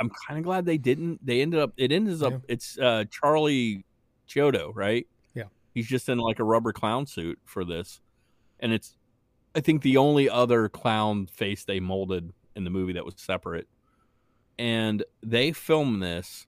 [0.01, 1.25] I'm kind of glad they didn't.
[1.25, 1.73] They ended up.
[1.77, 2.33] It ends up.
[2.33, 2.39] Yeah.
[2.49, 3.85] It's uh, Charlie
[4.29, 5.07] Chiodo, right?
[5.35, 5.45] Yeah.
[5.75, 8.01] He's just in like a rubber clown suit for this,
[8.61, 8.97] and it's.
[9.55, 13.67] I think the only other clown face they molded in the movie that was separate,
[14.59, 16.47] and they filmed this.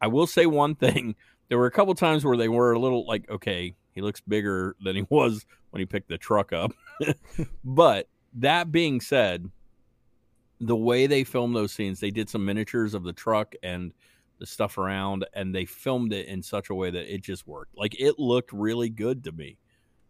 [0.00, 1.14] I will say one thing.
[1.48, 4.76] There were a couple times where they were a little like, okay, he looks bigger
[4.84, 6.70] than he was when he picked the truck up.
[7.64, 9.50] But that being said,
[10.60, 13.92] the way they filmed those scenes, they did some miniatures of the truck and
[14.38, 17.76] the stuff around, and they filmed it in such a way that it just worked.
[17.76, 19.58] Like it looked really good to me.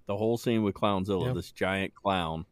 [0.07, 1.33] The whole scene with Clownzilla, Yeah.
[1.33, 2.47] this giant clown,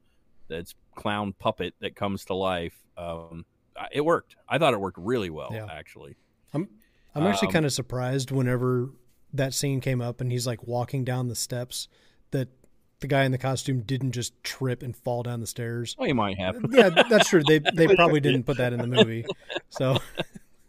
[0.49, 2.75] that's clown puppet that comes to life.
[2.97, 3.45] Um,
[3.93, 4.37] it worked.
[4.49, 5.67] I thought it worked really well, Yeah.
[5.71, 6.17] actually.
[6.53, 6.69] I'm
[7.27, 8.91] actually Um, kind of surprised whenever
[9.33, 11.89] that scene came up and he's like walking down the steps
[12.31, 12.49] that
[13.01, 15.95] the guy in the costume didn't just trip and fall down the stairs.
[15.99, 16.57] Well, you might have.
[16.71, 17.43] Yeah, that's true.
[17.47, 19.25] They they probably didn't put that in the movie.
[19.71, 19.99] So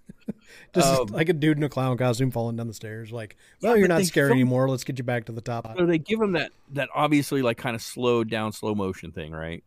[0.76, 3.74] just Um, like a dude in a clown costume falling down the stairs, like, well,
[3.74, 4.70] Yeah, you're not scary filmed- anymore.
[4.70, 5.76] Let's get you back to the top.
[5.78, 9.32] So they give him that that obviously like kind of slowed down slow motion thing,
[9.32, 9.63] right?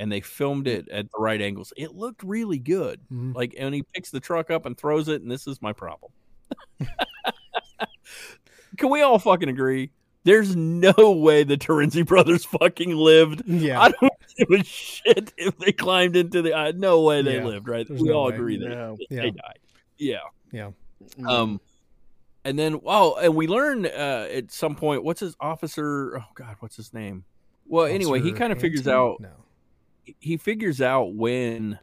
[0.00, 1.72] And they filmed it at the right angles.
[1.76, 3.00] It looked really good.
[3.12, 3.34] Mhm.
[3.34, 6.12] Like, and he picks the truck up and throws it, and this is my problem.
[8.76, 9.90] Can we all fucking agree?
[10.28, 13.44] There's no way the Terenzi brothers fucking lived.
[13.46, 16.52] Yeah, I don't give a shit if they climbed into the.
[16.54, 17.88] Uh, no way they Yeah, lived, right?
[17.88, 18.34] there's We no all way.
[18.34, 18.98] agree that No.
[19.08, 19.58] they died.
[19.96, 20.18] Yeah.
[20.52, 20.70] yeah.
[21.26, 21.62] Um,
[22.44, 26.18] and then oh, and we learn uh, at some point what's his officer?
[26.18, 27.24] Oh God, what's his name?
[27.66, 29.30] Well, anyway, he kind of figures out No.
[30.20, 31.78] he figures out when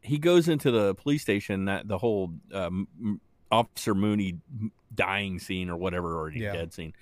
[0.00, 2.86] he goes into the police station that the whole um,
[3.50, 4.38] Officer Mooney
[4.94, 6.52] dying scene or whatever, or Yeah.
[6.52, 6.92] dead scene.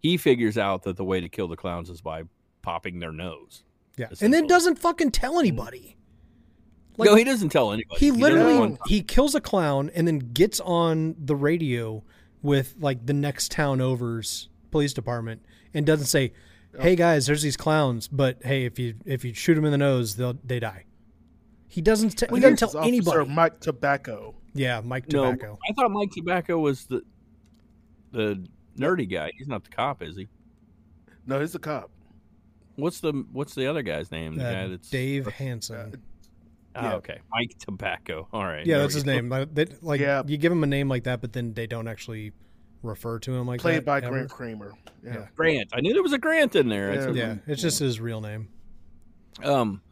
[0.00, 2.22] He figures out that the way to kill the clowns is by
[2.62, 3.62] popping their nose.
[3.96, 5.96] Yeah, and then doesn't fucking tell anybody.
[6.96, 7.98] Like, no, he doesn't tell anybody.
[7.98, 12.02] he does literally one he kills a clown and then gets on the radio
[12.42, 16.32] with like the next town over's police department and doesn't say
[16.78, 19.78] hey guys there's these clowns but hey if you if you shoot them in the
[19.78, 20.84] nose they'll they die
[21.68, 24.34] he doesn't t- he doesn't tell Officer anybody Mike Tobacco.
[24.52, 25.30] yeah mike Tobacco.
[25.30, 27.02] No, tobacco I thought Mike Tobacco was the
[28.12, 28.44] the
[28.78, 29.30] nerdy guy.
[29.36, 30.28] He's not the cop, is he?
[31.26, 31.90] No, he's the cop.
[32.76, 34.36] What's the What's the other guy's name?
[34.36, 36.02] The Uh, guy that's dave hanson
[36.76, 36.94] Oh, yeah.
[36.94, 38.28] okay, Mike Tobacco.
[38.32, 39.12] All right, yeah that's his go.
[39.12, 40.22] name Like, they, like Yeah.
[40.26, 42.32] you give him a name like that but then they don't actually
[42.82, 44.10] refer to him like Played that by ever.
[44.10, 44.72] Grant Cramer.
[45.04, 45.14] Yeah.
[45.14, 45.26] Yeah.
[45.36, 45.68] Grant.
[45.74, 46.90] I knew there was a Grant in there.
[46.92, 47.00] I Yeah.
[47.00, 48.48] said, yeah it's just his real name
[49.44, 49.82] Um.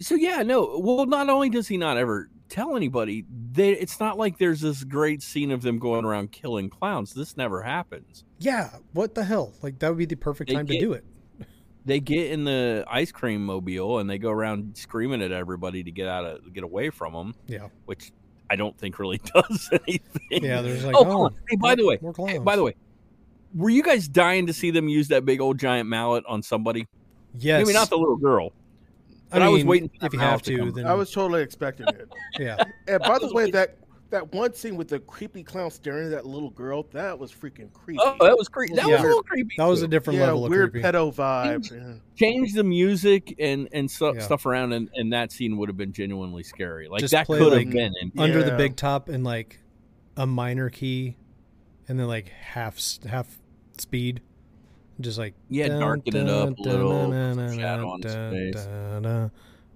[0.00, 0.78] So yeah, no.
[0.82, 4.84] Well, not only does he not ever tell anybody, they, it's not like there's this
[4.84, 7.14] great scene of them going around killing clowns.
[7.14, 8.24] This never happens.
[8.38, 10.92] yeah what the hell like that would be the perfect They time get- to do
[10.92, 11.04] it
[11.84, 15.90] They get in the ice cream mobile and they go around screaming at everybody to
[15.90, 18.12] get out of get away from them, yeah which
[18.50, 20.44] I don't think really does anything.
[20.44, 22.74] yeah there's like oh, oh, hey, by the way, more hey, by the way,
[23.54, 26.86] were you guys dying to see them use that big old giant mallet on somebody?
[27.34, 28.52] yes Maybe not the little girl.
[29.32, 31.86] I, But I was waiting if you have to to, then I was totally expecting
[31.88, 32.08] it.
[32.38, 33.78] yeah, And by the way, that
[34.10, 37.72] that one scene with the creepy clown staring at that little girl, that was freaking
[37.72, 37.98] creepy.
[38.02, 38.74] Oh, that was creepy.
[38.74, 39.02] That was Yeah.
[39.02, 39.54] a little creepy.
[39.56, 40.86] that was a different yeah, level of weird creepy.
[40.86, 41.70] pedo vibe.
[41.70, 41.94] Yeah.
[42.14, 44.20] change the music and and so, Yeah.
[44.20, 46.88] stuff around, and, and that scene would have been genuinely scary.
[46.88, 47.92] Like Just that play, could like, have been.
[48.02, 49.60] In, Under the big top and like
[50.18, 51.16] a minor key,
[51.88, 53.38] and then like half half
[53.78, 54.20] speed.
[55.00, 58.12] Just like Yeah, dun, darken it dun, up a little, dun, dun, shadow on his
[58.14, 58.64] face.
[58.66, 59.30] dun, dun,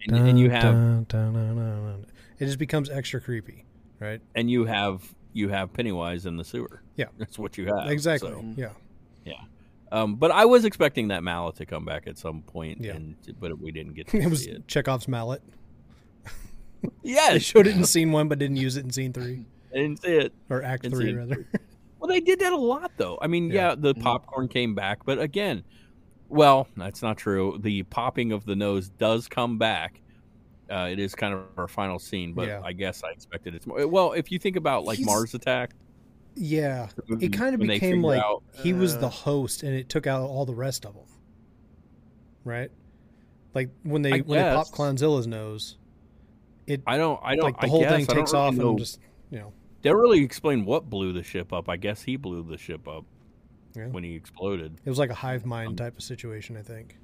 [0.09, 2.07] and, and you have dun, dun, dun, dun, dun.
[2.39, 3.65] it just becomes extra creepy,
[4.01, 4.21] right?
[4.35, 5.03] and you have
[5.33, 6.83] you have Pennywise in the sewer.
[6.97, 7.07] Yeah.
[7.19, 7.91] that's what you have.
[7.91, 8.31] exactly.
[8.31, 8.45] so.
[8.57, 8.71] Yeah.
[9.93, 12.95] Um, but I was expecting that mallet to come back at some point, Yeah.
[12.97, 14.67] and but we didn't get to It was it.
[14.67, 15.43] Chekhov's mallet.
[16.83, 19.77] They Yes, showed it in scene one, but didn't use it in scene three I
[19.79, 20.33] didn't see it.
[20.51, 21.47] or act three rather.
[22.07, 23.19] Well, they did that a lot, though.
[23.21, 23.75] I mean, yeah, Yeah.
[23.77, 24.03] the Mhm.
[24.03, 25.65] popcorn came back, but again,
[26.29, 27.59] well, that's not true.
[27.61, 30.01] The popping of the nose does come back.
[30.71, 32.61] Uh, it is kind of our final scene, but Yeah.
[32.65, 33.87] I guess I expected it's More.
[33.89, 35.75] Well, if you think about like He's- Mars Attack,
[36.35, 36.89] yeah,
[37.21, 40.23] it kind of became like out- he was the Uh, host, and it took out
[40.29, 41.05] all the rest of them.
[42.45, 42.71] Right,
[43.55, 44.71] like when they I when they pop guess.
[44.73, 45.79] Clownzilla's nose,
[46.69, 48.71] it I don't, I don't, like the I whole guess, thing takes off know.
[48.71, 49.53] and just you know
[49.87, 51.69] They don't really explain what blew the ship up.
[51.69, 53.05] I guess he blew the ship up
[53.77, 53.87] Yeah.
[53.87, 54.81] when he exploded.
[54.85, 56.57] it was like a hive mind Um, type of situation.
[56.57, 56.99] I think.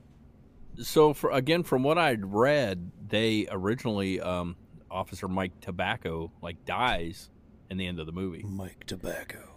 [0.78, 4.56] So, for again, from what I'd read, they originally, um,
[4.90, 7.30] Officer Mike Tobacco, like dies
[7.70, 8.42] in the end of the movie.
[8.42, 9.48] Mike Tobacco.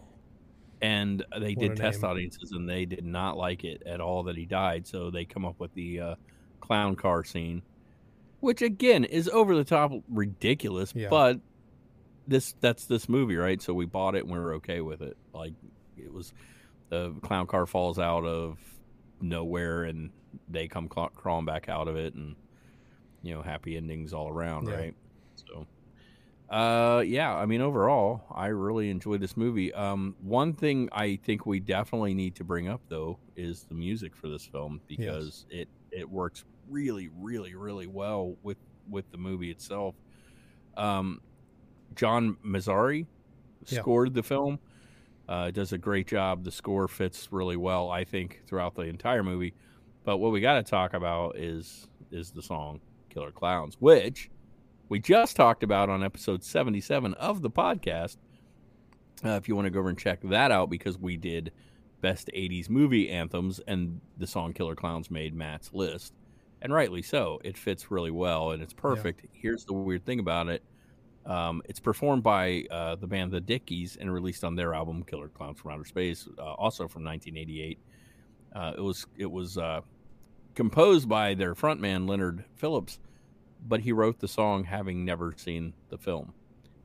[0.81, 2.11] and they What did test name.
[2.11, 5.45] audiences and they did not like it at all that he died so they come
[5.45, 6.15] up with the uh,
[6.59, 7.63] clown car scene
[8.41, 11.07] which again is over the top ridiculous Yeah.
[11.09, 11.39] but
[12.27, 13.61] this that's this movie right?
[13.61, 15.17] So we bought it and we were okay with it.
[15.33, 15.53] Like
[15.97, 16.33] it was
[16.89, 18.57] the clown car falls out of
[19.21, 20.11] nowhere and
[20.49, 22.35] they come cla- crawling back out of it and
[23.23, 24.75] you know happy endings all around Yeah.
[24.75, 24.95] right?
[25.35, 25.65] So
[26.47, 29.73] uh yeah i mean overall i really enjoyed this movie.
[29.73, 34.15] Um one thing i think we definitely need to bring up though is the music
[34.15, 38.57] for this film because it it works really really really well with
[38.89, 39.95] with the movie itself.
[40.77, 41.19] Um
[41.95, 43.05] john massari
[43.67, 43.79] Yeah.
[43.81, 44.59] scored the film
[45.29, 49.23] uh does a great job the score fits really well i think throughout the entire
[49.23, 49.53] movie
[50.03, 52.79] but what we got to talk about is is the song
[53.09, 54.29] killer clowns which
[54.87, 58.17] we just talked about on episode 77 of the podcast.
[59.25, 61.51] Uh, if you want to go over and check that out, because we did
[62.01, 66.13] best 80s movie anthems, and the song Killer Klowns made Matt's list.
[66.61, 67.41] And rightly so.
[67.43, 69.25] It fits really well and it's perfect.
[69.33, 70.61] Here's the weird thing about it
[71.25, 75.29] um, it's performed by uh, the band The Dickies and released on their album Killer
[75.29, 77.79] Klowns from Outer Space, uh, also from 1988.
[78.55, 79.81] Uh, it was it was uh,
[80.53, 82.99] composed by their frontman Leonard Phillips,
[83.67, 86.33] but he wrote the song having never seen the film,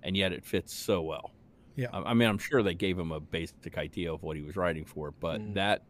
[0.03, 1.31] and yet it fits so well.
[1.77, 1.89] Yeah.
[1.93, 4.57] I I mean, I'm sure they gave him a basic idea of what he was
[4.57, 5.55] writing for, but Mm.
[5.55, 5.83] that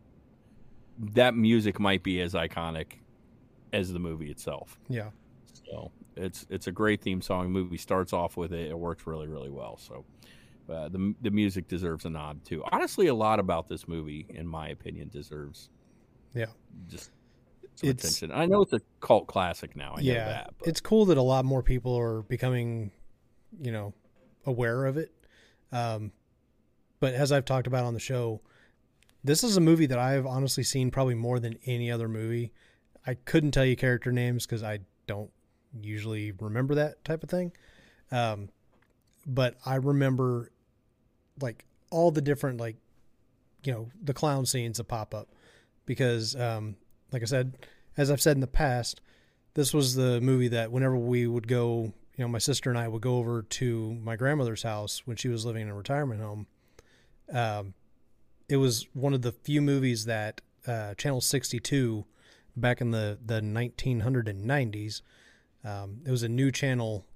[1.14, 2.98] that music might be as iconic
[3.72, 4.78] as the movie itself.
[4.88, 5.10] Yeah.
[5.66, 7.44] So it's it's a great theme song.
[7.44, 8.70] The movie starts off with it.
[8.70, 9.76] It works really really well.
[9.78, 10.04] So
[10.68, 12.62] uh, the the music deserves a nod too.
[12.70, 15.68] Honestly, a lot about this movie, in my opinion, deserves
[16.34, 16.46] Yeah.
[16.88, 17.10] just
[17.74, 18.30] some It's- attention.
[18.36, 19.94] I know it's a cult classic now.
[19.96, 20.24] I know yeah.
[20.28, 20.54] that.
[20.58, 22.90] But It's cool that a lot more people are becoming,
[23.60, 23.94] you know,
[24.46, 25.10] aware of it.
[25.72, 26.12] Um,
[27.00, 28.40] but as I've talked about on the show,
[29.24, 32.52] this is a movie that I've honestly seen probably more than any other movie.
[33.06, 35.30] I couldn't tell you character names because I don't
[35.80, 37.52] usually remember that type of thing.
[38.10, 38.48] Um,
[39.26, 40.50] but I remember
[41.40, 42.76] like all the different like
[43.64, 45.28] you know the clown scenes that pop up
[45.86, 46.76] because um,
[47.12, 47.56] like I said,
[47.96, 49.00] as I've said in the past,
[49.54, 52.88] this was the movie that whenever we would go, you know, my sister and I
[52.88, 56.46] would go over to my grandmother's house when she was living in a retirement home.
[57.32, 57.74] Um,
[58.48, 62.04] it was one of the few movies that uh, Channel 62
[62.56, 65.02] back in the, the 1990s,
[65.64, 67.06] um, it was a new channel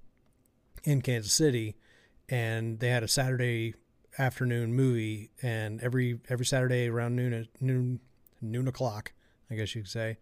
[0.83, 1.75] in Kansas City,
[2.29, 3.73] and they had a Saturday
[4.17, 7.99] afternoon movie, and every every Saturday around noon noon
[8.41, 9.13] noon o'clock,
[9.49, 10.17] I guess you could say,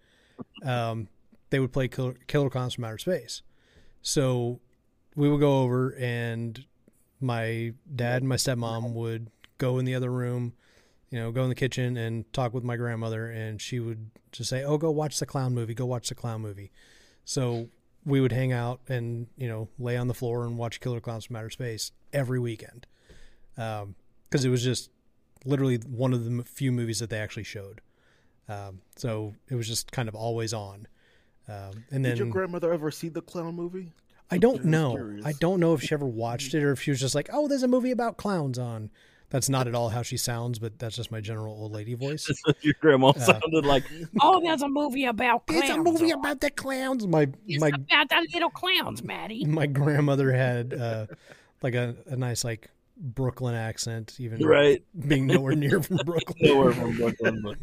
[0.64, 1.10] um,
[1.50, 3.42] they would play Killer, Killer Klowns from Outer Space.
[4.02, 4.60] So
[5.16, 6.66] we would go over, and
[7.20, 10.54] my dad and my stepmom would go in the other room,
[11.10, 14.50] you know, go in the kitchen and talk with my grandmother, and she would just
[14.50, 15.74] say, "Oh, go watch the clown movie.
[15.74, 16.72] Go watch the clown movie."
[17.26, 17.70] So
[18.06, 21.26] we would hang out and you know lay on the floor and watch Killer Klowns
[21.28, 22.86] from Outer Space every weekend,
[23.56, 24.90] because it was just
[25.46, 27.82] literally one of the few movies that they actually showed.
[28.50, 30.88] Um, so it was just kind of always on.
[31.48, 33.92] Um, and Did your grandmother ever see the clown movie?
[34.32, 34.92] I don't know.
[34.94, 35.26] curious.
[35.26, 37.48] I don't know if she ever watched it or if she was just like, "Oh,
[37.48, 38.90] there's a movie about clowns on."
[39.34, 42.30] That's not at all how she sounds, but that's just my general old lady voice.
[42.62, 43.84] your grandma Uh, sounded like,
[44.22, 45.64] Oh, there's a movie about clowns.
[45.64, 46.20] It's a movie on.
[46.20, 47.08] about the clowns.
[47.08, 49.44] My It's my about the little clowns, Maddie.
[49.48, 51.08] my grandmother had uh,
[51.64, 56.38] like a, a nice like Brooklyn accent, even right, being nowhere near from Brooklyn.
[56.40, 57.58] nowhere from Brooklyn, but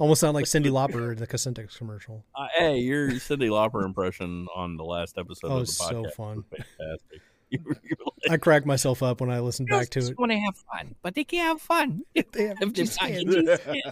[0.00, 2.24] Almost sound like Cyndi Lauper in the Cosentyx commercial.
[2.34, 6.04] Uh, hey, your Cyndi Lauper impression on the last episode Oh, of it's the so
[6.16, 6.36] fun.
[6.36, 6.44] was
[6.78, 7.20] fantastic.
[7.50, 10.12] You were- you were like, I crack myself up when I listened back to just
[10.12, 10.18] it.
[10.18, 12.02] want to have fun, but they can't have fun.
[12.32, 13.34] They have If they're just not hands.
[13.34, 13.82] itchy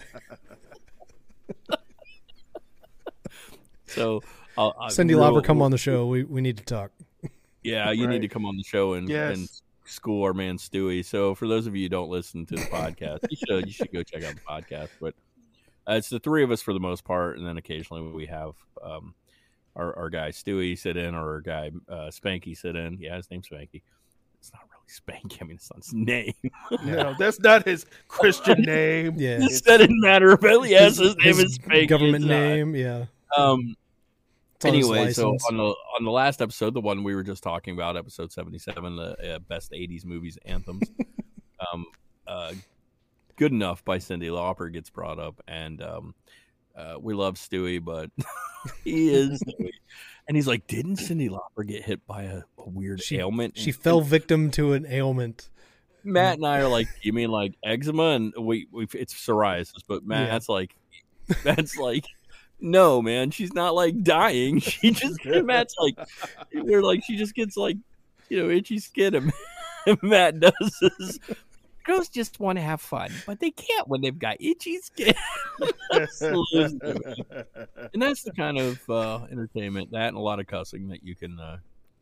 [3.85, 4.21] so,
[4.57, 6.07] I'll, I'll- Cyndi real- Lauper, come on the show.
[6.07, 6.91] We we need to talk.
[7.63, 9.37] Yeah, you need to come on the show and, Yes.
[9.37, 9.49] and
[9.85, 11.03] school our man Stewie.
[11.03, 13.91] So for those of you who don't listen to the podcast, you should you should
[13.91, 14.89] go check out the podcast.
[15.01, 15.15] But
[15.87, 18.53] uh, it's the three of us for the most part, and then occasionally we have
[18.83, 19.13] um,
[19.77, 22.97] our our guy Stewie sit in or our guy uh, Spanky sit in.
[22.99, 23.81] Yeah, his name's Spanky.
[24.39, 25.41] It's not really Spanky.
[25.41, 26.33] I mean, it's not his name.
[26.83, 29.13] No, that's not his Christian name.
[29.17, 29.39] Yeah.
[29.39, 30.35] Yes, that didn't matter.
[30.37, 31.87] But yes, his, name is Spanky.
[31.87, 32.29] government It's not.
[32.39, 32.75] name.
[32.75, 33.05] Yeah.
[33.37, 33.75] Um,
[34.55, 37.43] It's on anyway, so on the on the last episode, the one we were just
[37.43, 40.89] talking about, episode seventy seven, the uh, best '80s movies anthems,
[41.73, 41.85] um,
[42.25, 42.53] uh,
[43.35, 46.15] "Good Enough" by Cyndi Lauper gets brought up, and um,
[46.77, 48.11] uh, we love Stewie, but
[48.83, 49.71] he is, Stewie.
[50.27, 53.71] and he's like, "Didn't Cyndi Lauper get hit by a, a weird She- ailment?" she
[53.71, 55.49] And fell victim to an ailment.
[56.03, 60.05] Matt and I are like, "You mean like eczema?" And we we it's psoriasis, but
[60.05, 60.75] Matt's like,
[61.43, 62.05] Matt's like.
[62.59, 64.59] No, man, she's not like dying.
[64.61, 65.95] She just Matt's like
[66.55, 67.77] we're like she just gets like
[68.29, 69.31] you know itchy skin and
[70.01, 71.19] Matt does this.
[71.87, 75.13] Girls just want to have fun, but they can't when they've got itchy skin.
[75.61, 76.81] and
[78.01, 81.39] that's the kind of uh, entertainment that and a lot of cussing that you can
[81.39, 81.57] uh,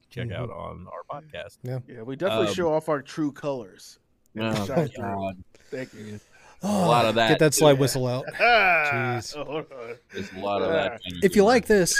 [0.10, 0.36] check Mhm.
[0.36, 1.58] out on our podcast.
[1.63, 4.00] Yeah, we definitely Um, show off our true colors.
[4.38, 5.43] Oh, Shine God.
[5.71, 6.19] Thank you.
[6.63, 7.30] a lot of that.
[7.30, 7.60] Get that too.
[7.60, 8.26] slide whistle out.
[8.39, 9.36] Jeez.
[9.38, 9.65] oh.
[10.13, 11.00] There's a lot of that.
[11.24, 11.95] If you like this,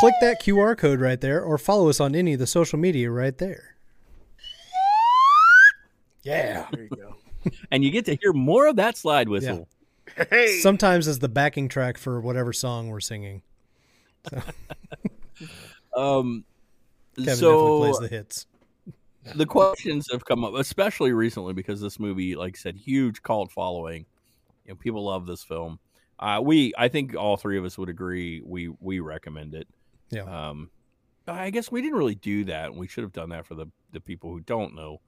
[0.00, 3.10] click that QR code right there or follow us on any of the social media
[3.10, 3.76] right there.
[6.22, 6.66] Yeah.
[6.72, 7.16] There you go.
[7.70, 9.68] and you get to hear more of that slide whistle.
[10.30, 13.42] Hey, Sometimes as the backing track for whatever song we're singing.
[15.96, 16.44] Um,
[17.16, 18.46] Kevin definitely so plays the hits.
[19.34, 23.50] the questions have come up, especially recently because this movie, like I said, huge cult
[23.50, 24.06] following.
[24.64, 25.78] You know, people love this film.
[26.18, 28.42] Uh, we, I think, all three of us would agree.
[28.44, 29.66] We we recommend it.
[30.10, 30.22] Yeah.
[30.22, 30.70] Um,
[31.26, 32.74] I guess we didn't really do that.
[32.74, 35.00] We should have done that for the the people who don't know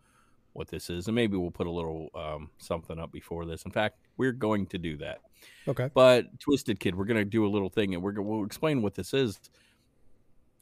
[0.53, 3.65] what this is, and maybe we'll put a little um, something up before this.
[3.65, 5.19] In fact, we're going to do that.
[5.67, 5.91] Okay.
[5.95, 8.83] But Twisted Kid, we're going to do a little thing, and we're going we'll explain
[8.83, 9.39] what this is.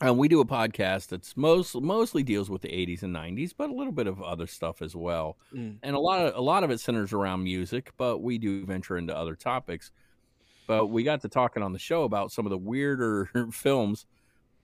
[0.03, 3.69] Um, we do a podcast that's most mostly deals with the 80s and 90s, but
[3.69, 5.37] a little bit of other stuff as well.
[5.55, 5.77] Mm.
[5.83, 8.97] And a lot of a lot of it centers around music, but we do venture
[8.97, 9.91] into other topics.
[10.67, 14.07] But we got to talking on the show about some of the weirder films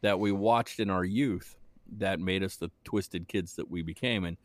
[0.00, 1.56] that we watched in our youth
[1.98, 4.36] that made us the twisted kids that we became, and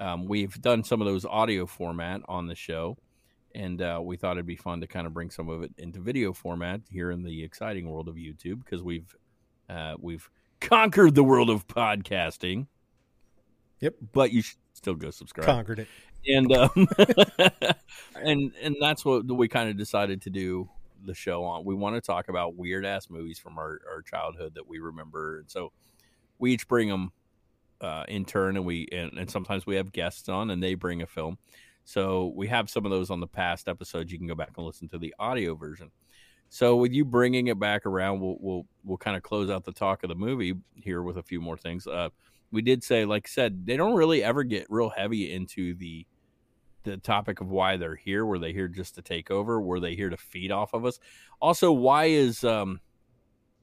[0.00, 2.96] um, we've done some of those audio format on the show
[3.54, 6.00] and uh, we thought it'd be fun to kind of bring some of it into
[6.00, 9.14] video format here in the exciting world of YouTube because we've
[9.70, 10.28] uh, we've
[10.60, 12.66] conquered the world of podcasting.
[13.80, 13.94] Yep.
[14.12, 15.88] but you should still go subscribe Conquered it.
[16.26, 16.88] and um,
[18.14, 20.68] and and that's what we kind of decided to do
[21.04, 21.64] the show on.
[21.64, 25.38] We want to talk about weird ass movies from our, our childhood that we remember,
[25.38, 25.72] and so
[26.38, 27.12] we each bring them
[27.84, 31.02] uh, in turn, and we and, and sometimes we have guests on, and they bring
[31.02, 31.38] a film.
[31.84, 34.10] So we have some of those on the past episodes.
[34.10, 35.90] You can go back and listen to the audio version.
[36.48, 39.72] So with you bringing it back around, we'll we'll we'll kind of close out the
[39.72, 41.86] talk of the movie here with a few more things.
[41.86, 42.08] Uh,
[42.50, 46.06] we did say, like I said, they don't really ever get real heavy into the
[46.84, 48.24] the topic of why they're here.
[48.24, 49.60] Were they here just to take over?
[49.60, 51.00] Were they here to feed off of us?
[51.40, 52.80] Also, why is um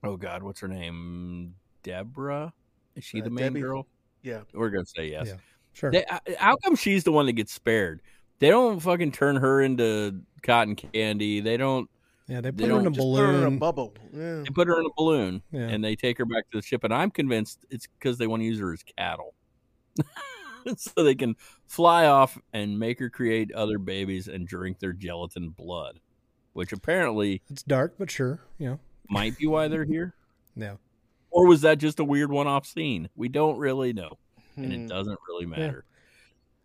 [0.04, 1.56] oh god, what's her name?
[1.84, 2.54] Deborah?
[2.96, 3.62] Is she Uh, the main Debbie.
[3.62, 3.88] girl?
[4.24, 4.42] Yeah.
[4.54, 5.28] We're gonna say yes.
[5.28, 5.34] Yeah.
[5.74, 5.92] Sure.
[5.92, 6.06] They,
[6.38, 8.02] how come she's the one that gets spared?
[8.40, 11.40] They don't fucking turn her into cotton candy.
[11.40, 11.90] They don't.
[12.28, 13.58] yeah, they they put her in a don't put her in a balloon.
[13.60, 13.94] bubble.
[14.14, 14.42] Yeah.
[14.44, 15.68] They put her in a balloon Yeah.
[15.70, 16.84] and they take her back to the ship.
[16.84, 19.34] And I'm convinced it's because they want to use her as cattle,
[20.78, 21.36] so they can
[21.68, 26.00] fly off and make her create other babies and drink their gelatin blood,
[26.54, 28.42] which apparently It's dark, but sure.
[28.58, 28.80] You know.
[29.10, 30.14] might be why they're here.
[30.56, 30.76] Yeah.
[31.32, 33.10] Or was that just a weird one-off scene?
[33.16, 34.18] We don't really know,
[34.58, 34.88] and it Hmm.
[34.88, 35.86] doesn't really matter.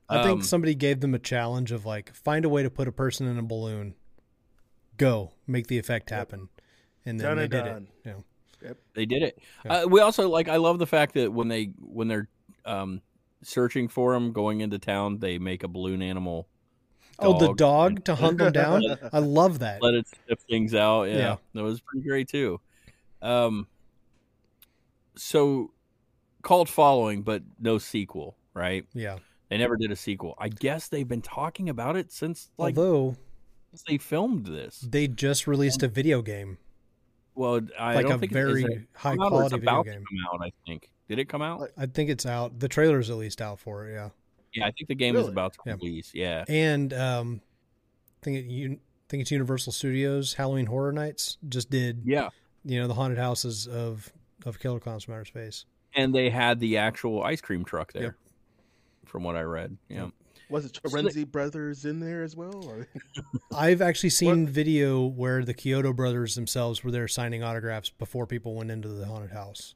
[0.08, 2.86] I think Um, somebody gave them a challenge of like find a way to put
[2.88, 3.94] a person in a balloon.
[4.96, 6.18] Go make the effect Yep.
[6.18, 6.48] happen,
[7.04, 7.88] and then Done they and did done.
[8.04, 8.08] it.
[8.08, 8.24] You know.
[8.94, 9.38] They did it.
[9.64, 9.72] Yeah.
[9.82, 10.48] Uh, we also like.
[10.48, 12.28] I love the fact that when they when they're
[12.64, 13.02] um,
[13.42, 16.48] searching for him, going into town, they make a balloon animal.
[17.18, 18.82] Oh, the dog dog to hunt them down.
[19.12, 19.82] I love that.
[19.82, 21.04] Let it sniff things out.
[21.04, 21.36] Yeah, Yeah.
[21.54, 22.60] that was pretty great too.
[23.22, 23.68] Um,
[25.16, 25.72] so
[26.42, 28.36] called following, but no sequel.
[28.54, 28.84] Right?
[28.94, 29.18] Yeah.
[29.50, 30.34] They never did a sequel.
[30.38, 33.16] I guess they've been talking about it since like Although
[33.70, 34.80] since they filmed this.
[34.80, 36.58] They just released a video game,
[37.34, 40.04] Well, I like don't a think very it, is it high it's quality video game.
[40.32, 40.40] out.
[40.42, 40.90] I think.
[41.08, 41.70] Did it come out?
[41.76, 42.58] I think it's out.
[42.58, 43.92] The trailer's at least out for it.
[43.94, 44.08] Yeah,
[44.54, 45.74] yeah, I think the game is about to Yeah.
[45.74, 46.10] release.
[46.14, 46.44] Yeah.
[46.48, 47.40] and um,
[48.20, 52.30] I think it, you think it's Universal Studios Halloween Horror Nights just did Yeah.
[52.64, 54.12] you know the haunted houses of
[54.44, 55.64] of Killer Klowns from Outer Space.
[55.94, 58.14] And they had the actual ice cream truck there, Yep.
[59.06, 59.76] from what I read.
[59.88, 60.04] Yeah.
[60.04, 60.10] Yep.
[60.48, 62.64] Was it So they- Brothers in there as well?
[62.66, 62.86] Or?
[63.56, 68.54] I've actually seen video where the Chiodo brothers themselves were there signing autographs before people
[68.54, 69.74] went into the haunted house.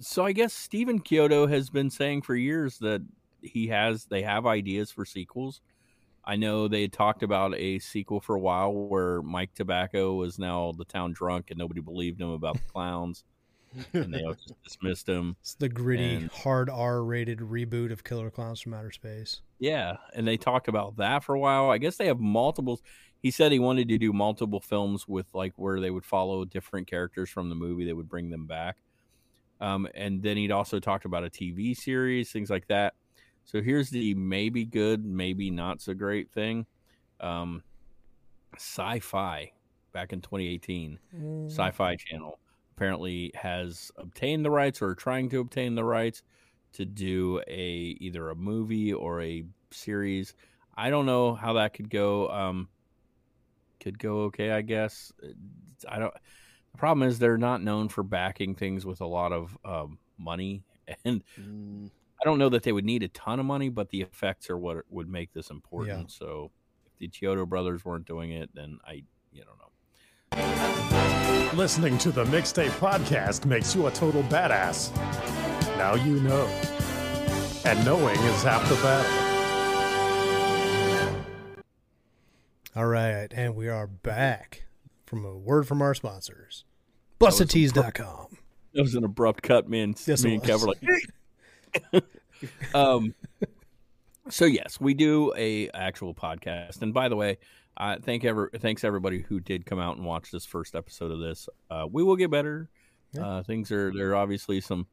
[0.00, 3.02] So I guess Stephen Chiodo has been saying for years that
[3.42, 5.60] he has they have ideas for sequels.
[6.24, 10.38] I know they had talked about a sequel for a while where Mike Tobacco was
[10.38, 13.24] now the town drunk and nobody believed him about the clowns
[13.92, 15.36] and they all just dismissed him.
[15.40, 19.40] It's the gritty, And- hard R rated reboot of Killer Klowns from Outer Space.
[19.58, 21.70] Yeah, and they talked about that for a while.
[21.70, 22.82] I guess they have multiples.
[23.22, 26.88] He said he wanted to do multiple films with like where they would follow different
[26.88, 27.84] characters from the movie.
[27.84, 28.78] They would bring them back.
[29.60, 32.94] Um, and then he'd also talked about a TV series, things like that.
[33.44, 36.64] So here's the maybe good, maybe not so great thing.
[37.20, 37.62] Um,
[38.56, 39.52] Sci-Fi
[39.92, 40.98] back in 2018,
[41.48, 42.38] Sci-Fi Channel
[42.80, 46.22] apparently has obtained the rights or trying to obtain the rights
[46.72, 50.34] to do a either a movie or a series.
[50.74, 52.30] I don't know how that could go.
[52.30, 52.68] Um,
[53.80, 55.12] could go okay, I guess.
[55.86, 56.14] I don't.
[56.72, 60.62] The problem is they're not known for backing things with a lot of um, money,
[61.04, 64.00] and Mm, I don't know that they would need a ton of money, but the
[64.00, 66.10] effects are what would make this important.
[66.12, 66.50] So
[66.86, 69.02] if the Chiodo brothers weren't doing it, then I,
[69.32, 70.99] you don't know.
[71.54, 74.94] Listening to the Mixtape Podcast makes you a total badass.
[75.76, 76.46] Now you know.
[77.64, 79.10] And knowing is half the battle.
[82.76, 84.62] All right, and we are back
[85.06, 86.64] from a word from our sponsors.
[87.20, 88.38] was a BustedTees.com.
[88.72, 89.96] It was an abrupt cut, man.
[90.06, 90.74] Yes, me it and Kev were
[91.92, 92.04] like,
[92.76, 93.12] um.
[94.28, 97.38] So yes, we do a actual podcast, and by the way,
[97.80, 101.18] uh, thank ever thanks everybody who did come out and watch this first episode of
[101.18, 101.48] this.
[101.70, 102.68] Uh, we will get better.
[103.12, 103.26] Yeah.
[103.26, 104.10] Uh, things are there.
[104.10, 104.86] Are obviously some.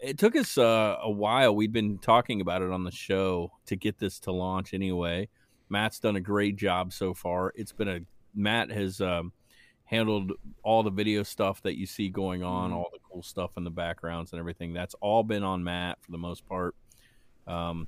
[0.00, 1.54] It took us uh, a while.
[1.54, 4.74] We'd been talking about it on the show to get this to launch.
[4.74, 5.28] Anyway,
[5.68, 7.52] Matt's done a great job so far.
[7.54, 8.00] It's been a
[8.34, 9.32] Matt has um,
[9.84, 10.32] handled
[10.64, 13.70] all the video stuff that you see going on, all the cool stuff in the
[13.70, 14.72] backgrounds and everything.
[14.72, 16.74] That's all been on Matt for the most part.
[17.46, 17.86] Um,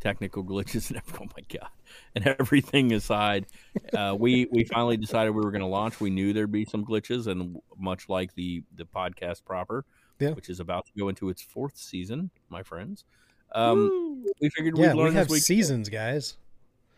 [0.00, 1.28] technical glitches and everything.
[1.28, 1.70] Oh my god!
[2.14, 3.46] And everything aside,
[3.92, 6.00] uh, we we finally decided we were going to launch.
[6.00, 9.84] We knew there'd be some glitches, and much like the the podcast proper,
[10.20, 10.30] Yeah.
[10.30, 13.04] which is about to go into its fourth season, my friends.
[13.52, 15.40] Um, we figured Yeah, we'd we learn have we go.
[15.40, 16.36] seasons, guys.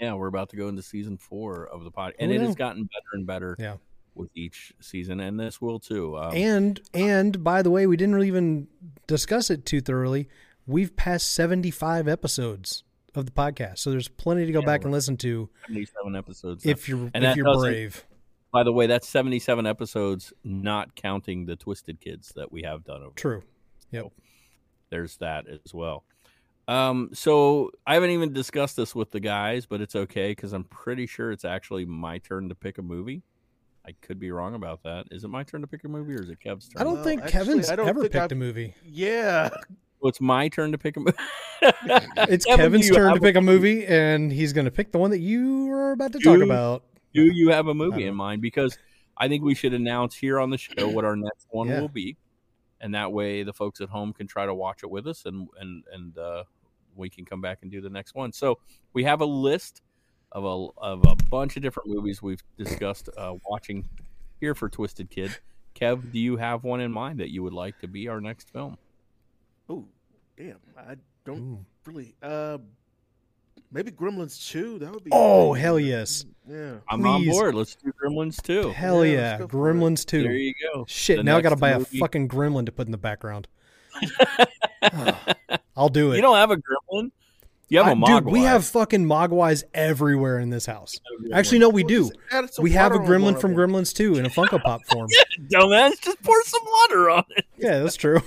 [0.01, 2.55] Yeah, we're about to go into season four of the pod, and Oh, it has
[2.55, 3.55] gotten better and better.
[3.59, 3.77] Yeah.
[4.17, 6.19] with each season, and this will too.
[6.19, 8.67] Um, And and by the way, we didn't really even
[9.07, 10.29] discuss it too thoroughly.
[10.67, 12.83] We've passed seventy five episodes
[13.15, 16.65] of the podcast, so there's plenty to go Yeah, back and listen to seventy-seven episodes.
[16.67, 18.05] if you're And if you're brave.
[18.53, 23.03] By the way, that's seventy-seven episodes, not counting the Twisted Kids that we have done
[23.03, 23.13] over.
[23.15, 23.43] True.
[23.93, 24.13] Yep.
[24.91, 26.05] There's that as well.
[26.69, 30.65] Um, so I haven't even discussed this with the guys, but it's okay because I'm
[30.65, 33.23] pretty sure it's actually my turn to pick a movie.
[33.87, 35.07] I could be wrong about that.
[35.11, 36.81] Is it my turn to pick a movie, or is it Kev's turn?
[36.81, 38.75] I don't Well, think actually, Kevin's I don't ever think picked I've- a movie.
[38.85, 39.49] yeah.
[40.01, 41.17] Well, it's my turn to pick a movie.
[42.29, 44.99] It's Kevin, Kevin's turn to a- pick a movie, and he's going to pick the
[44.99, 46.85] one that you are about to talk about.
[47.15, 48.41] Do you have a movie in mind?
[48.43, 48.79] Because
[49.17, 51.81] I think we should announce here on the show what our next one Yeah.
[51.81, 52.17] will be,
[52.81, 55.49] and that way the folks at home can try to watch it with us, and
[55.59, 56.45] and and uh,
[56.97, 58.33] we can come back and do the next one.
[58.33, 58.59] So
[58.93, 59.83] we have a list
[60.33, 63.89] of a of a bunch of different movies we've discussed uh, watching
[64.41, 65.37] here for Twisted Kid.
[65.75, 68.51] Kev, do you have one in mind that you would like to be our next
[68.51, 68.77] film?
[69.69, 69.87] Oh,
[70.37, 70.57] damn.
[70.77, 70.97] I
[71.31, 71.65] don't Ooh.
[71.87, 72.15] really.
[72.23, 72.59] Uh,
[73.73, 74.79] maybe Gremlins 2.
[74.81, 75.11] That would be.
[75.13, 75.63] Oh great.
[75.63, 76.25] hell yes!
[76.49, 76.77] Yeah.
[76.89, 77.55] I'm on board.
[77.55, 78.71] Let's do Gremlins 2.
[78.71, 79.21] Hell Yeah, yeah!
[79.31, 79.75] let's go for it.
[79.75, 80.23] Gremlins two.
[80.25, 80.85] There you go.
[80.89, 81.19] Shit!
[81.19, 83.49] The now I got to buy movie- a fucking gremlin to put in the background.
[85.77, 86.17] I'll do it.
[86.17, 87.11] You don't have a gremlin.
[87.69, 88.07] You have a I- mogwai.
[88.25, 90.99] dude, we have fucking mogwais everywhere in this house.
[91.33, 92.09] Actually, no, we do.
[92.09, 93.55] just add some We have a water on one gremlin from.
[93.55, 95.09] Gremlins 2 in a Funko Pop form.
[95.53, 96.01] dumbass.
[96.01, 97.45] Just pour some water on it.
[97.57, 98.21] Yeah, that's true.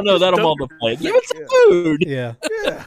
[0.00, 0.90] Oh no, that'll dump multiply.
[0.90, 2.04] your- Give it some food.
[2.06, 2.34] Yeah.
[2.64, 2.84] Yeah.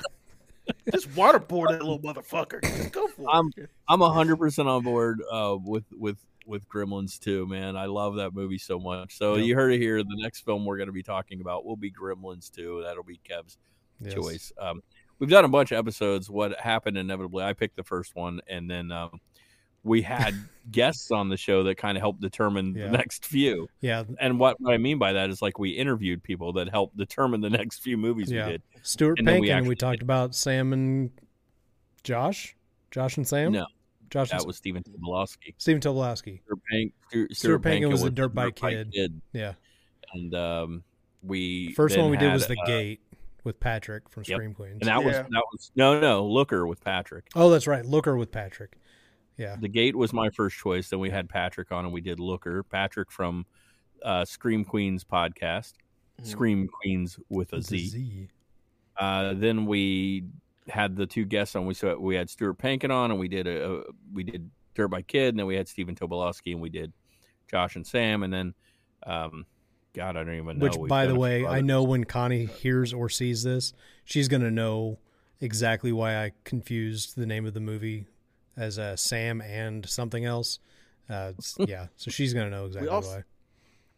[0.92, 2.92] Just waterboard that little motherfucker.
[2.92, 3.28] Go for it.
[3.32, 3.50] I'm-
[3.90, 7.78] I'm hundred percent on board uh, with with with Gremlins 2, man.
[7.78, 9.18] I love that movie so much.
[9.18, 9.46] So Yep.
[9.46, 10.04] you heard it here.
[10.04, 12.82] The next film we're going to be talking about will be Gremlins 2.
[12.84, 13.58] That'll be Kev's
[14.02, 14.14] Yes.
[14.14, 14.52] choice.
[14.58, 14.82] Um,
[15.20, 16.30] we've done a bunch of episodes.
[16.30, 17.46] What happened inevitably?
[17.46, 19.22] I picked the first one, and then um,
[19.84, 20.34] we had
[20.72, 22.86] guests on the show that kind of helped determine Yeah.
[22.88, 23.68] the next few.
[23.82, 26.96] Yeah, And what, what I mean by that is like we interviewed people that helped
[26.96, 28.46] determine the next few movies Yeah.
[28.46, 28.62] we did.
[28.82, 29.52] Stuart And then we Pankin.
[29.52, 31.12] We, actually talked about Sam and
[32.04, 32.56] Josh,
[32.92, 33.52] Josh and Sam.
[33.52, 33.66] No,
[34.10, 35.54] Josh and That was Stephen Tobolowsky.
[35.58, 36.42] Stephen Tobolowsky.
[36.44, 38.94] Stuart, Pank, Stuart, Stuart Pankin was the the dirt bike kid.
[39.34, 39.54] Yeah,
[40.14, 40.84] and um,
[41.24, 43.02] we first one we did had, was the uh, gate
[43.44, 44.36] with Patrick from Yep.
[44.38, 44.72] Scream Queenz.
[44.80, 47.28] and that was that was no no Looker with Patrick.
[47.36, 48.78] oh, that's right, Looker with Patrick.
[49.38, 50.90] Yeah, The Gate was my first choice.
[50.90, 52.64] Then we had Patrick on, and we did Looker.
[52.64, 53.46] Patrick from
[54.04, 55.74] uh, Scream Queenz podcast,
[56.22, 56.26] Mhm.
[56.26, 57.88] Scream Queenz with a with Z.
[57.88, 58.28] Z.
[58.98, 60.26] Uh, then we
[60.70, 61.66] had the two guests on.
[61.66, 64.90] We saw we had Stuart Pankin on, and we did a, a we did Dirt
[64.90, 66.94] Bike Kid, and then we had Stephen Tobolowsky, and we did
[67.50, 68.54] Josh and Sam, and then
[69.08, 69.46] um,
[69.94, 70.64] God, I don't even know.
[70.64, 73.74] Which, We've by the way, I know when Connie hears or sees this,
[74.06, 75.00] she's gonna know
[75.42, 78.06] exactly why I confused the name of the movie
[78.58, 80.60] as uh, Sam and something else.
[81.10, 83.24] Uh, yeah, so she's gonna know exactly also- why.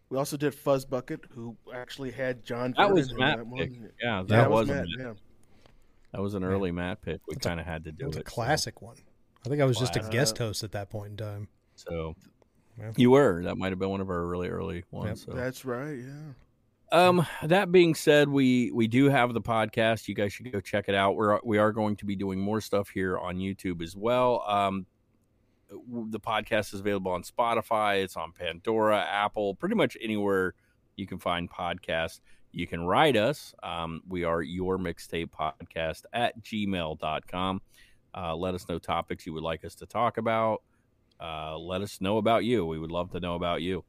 [0.10, 2.76] We also did Fuzz Bucket, who actually had John.
[2.78, 3.72] That was Matt that pick.
[4.02, 4.86] Yeah, that, that was, was Matt.
[4.88, 5.14] Matt- Yeah.
[6.12, 6.50] that was an Yeah.
[6.50, 7.22] early Matt pick.
[7.28, 8.28] We kind of had to do It was it.
[8.28, 8.98] a so- classic one.
[9.44, 11.48] I think I was just a guest host at that point in time.
[11.76, 12.16] So,
[12.80, 12.92] Yeah.
[12.98, 13.44] you were.
[13.44, 15.26] That might have been one of our really early ones.
[15.28, 15.34] Yep.
[15.36, 15.42] So.
[15.42, 15.98] That's right.
[15.98, 16.34] Yeah.
[16.92, 20.08] Um, that being said, we we do have the podcast.
[20.08, 21.16] You guys should go check it out.
[21.16, 24.44] We're we are going to be doing more stuff here on YouTube as well.
[24.48, 24.86] Um,
[25.70, 28.04] the podcast is available on Spotify.
[28.04, 30.54] It's on Pandora, Apple, pretty much anywhere
[30.96, 32.22] you can find podcasts.
[32.52, 33.54] You can write us.
[33.64, 37.62] Um, we are your mixtape podcast at gmail.com.
[38.16, 40.62] Uh, let us know topics you would like us to talk about.
[41.20, 42.66] Uh, let us know about you.
[42.66, 43.84] We would love to know about you.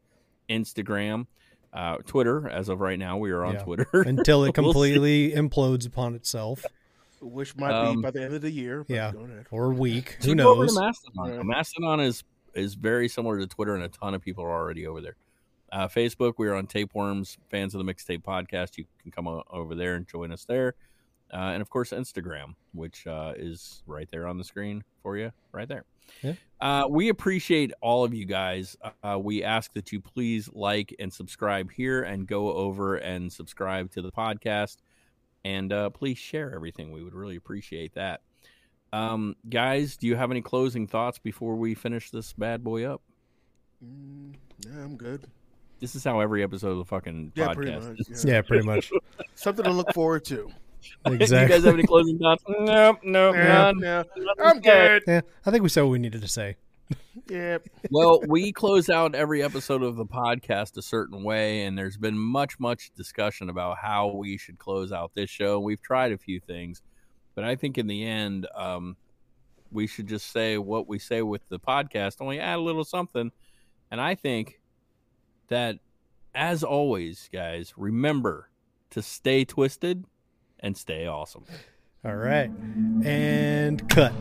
[0.49, 1.25] Instagram,
[1.73, 2.47] uh, Twitter.
[2.47, 3.63] As of right now, we are on Yeah.
[3.63, 3.87] Twitter.
[3.93, 6.63] Until it We'll completely implodes upon itself
[7.21, 8.85] Which might Um, be by the end of the year.
[8.87, 9.11] yeah.
[9.11, 10.17] go or a week.
[10.21, 10.77] Who go knows?
[10.77, 11.37] Mastodon.
[11.37, 11.45] Right.
[11.45, 15.01] Mastodon is is very similar to Twitter, and a ton of people are already over
[15.01, 15.15] there.
[15.73, 18.77] Uh, Facebook, we are on Tapeworms, fans of the Mixtape Podcast.
[18.77, 20.75] You can come o- over there and join us there.
[21.33, 25.31] Uh, and of course, Instagram, which uh, is right there on the screen for you,
[25.51, 25.85] right there.
[26.21, 26.33] Yeah.
[26.61, 28.77] Uh, we appreciate all of you guys.
[29.03, 33.91] Uh, we ask that you please like and subscribe here and go over and subscribe
[33.91, 34.77] to the podcast.
[35.43, 36.91] And uh, please share everything.
[36.91, 38.21] We would really appreciate that.
[38.93, 43.01] Um, guys, do you have any closing thoughts before we finish this bad boy up?
[43.83, 45.27] Mm, yeah, I'm good.
[45.79, 48.25] This is how every episode of the fucking Yeah, pretty podcast much.
[48.25, 48.33] Yeah.
[48.35, 48.91] Yeah, pretty much.
[49.35, 50.49] Something to look forward to.
[51.09, 52.43] you guys have any closing thoughts?
[52.47, 53.79] Nope, nope, Yeah, none.
[53.79, 54.03] yeah.
[54.39, 55.03] I'm good.
[55.07, 56.57] yeah, I think we said what we needed to say.
[57.27, 57.57] Yeah.
[57.89, 62.15] well, we close out every episode of the podcast a certain way, and there's been
[62.17, 65.59] much, much discussion about how we should close out this show.
[65.59, 66.83] We've tried a few things,
[67.33, 68.95] but I think in the end, um,
[69.71, 73.31] we should just say what we say with the podcast, only add a little something.
[73.89, 74.59] And I think
[75.47, 75.79] that,
[76.35, 78.49] as always, guys, remember
[78.91, 80.05] to stay twisted
[80.65, 81.45] and stay awesome.
[82.03, 82.49] All right.
[83.03, 84.13] And cut.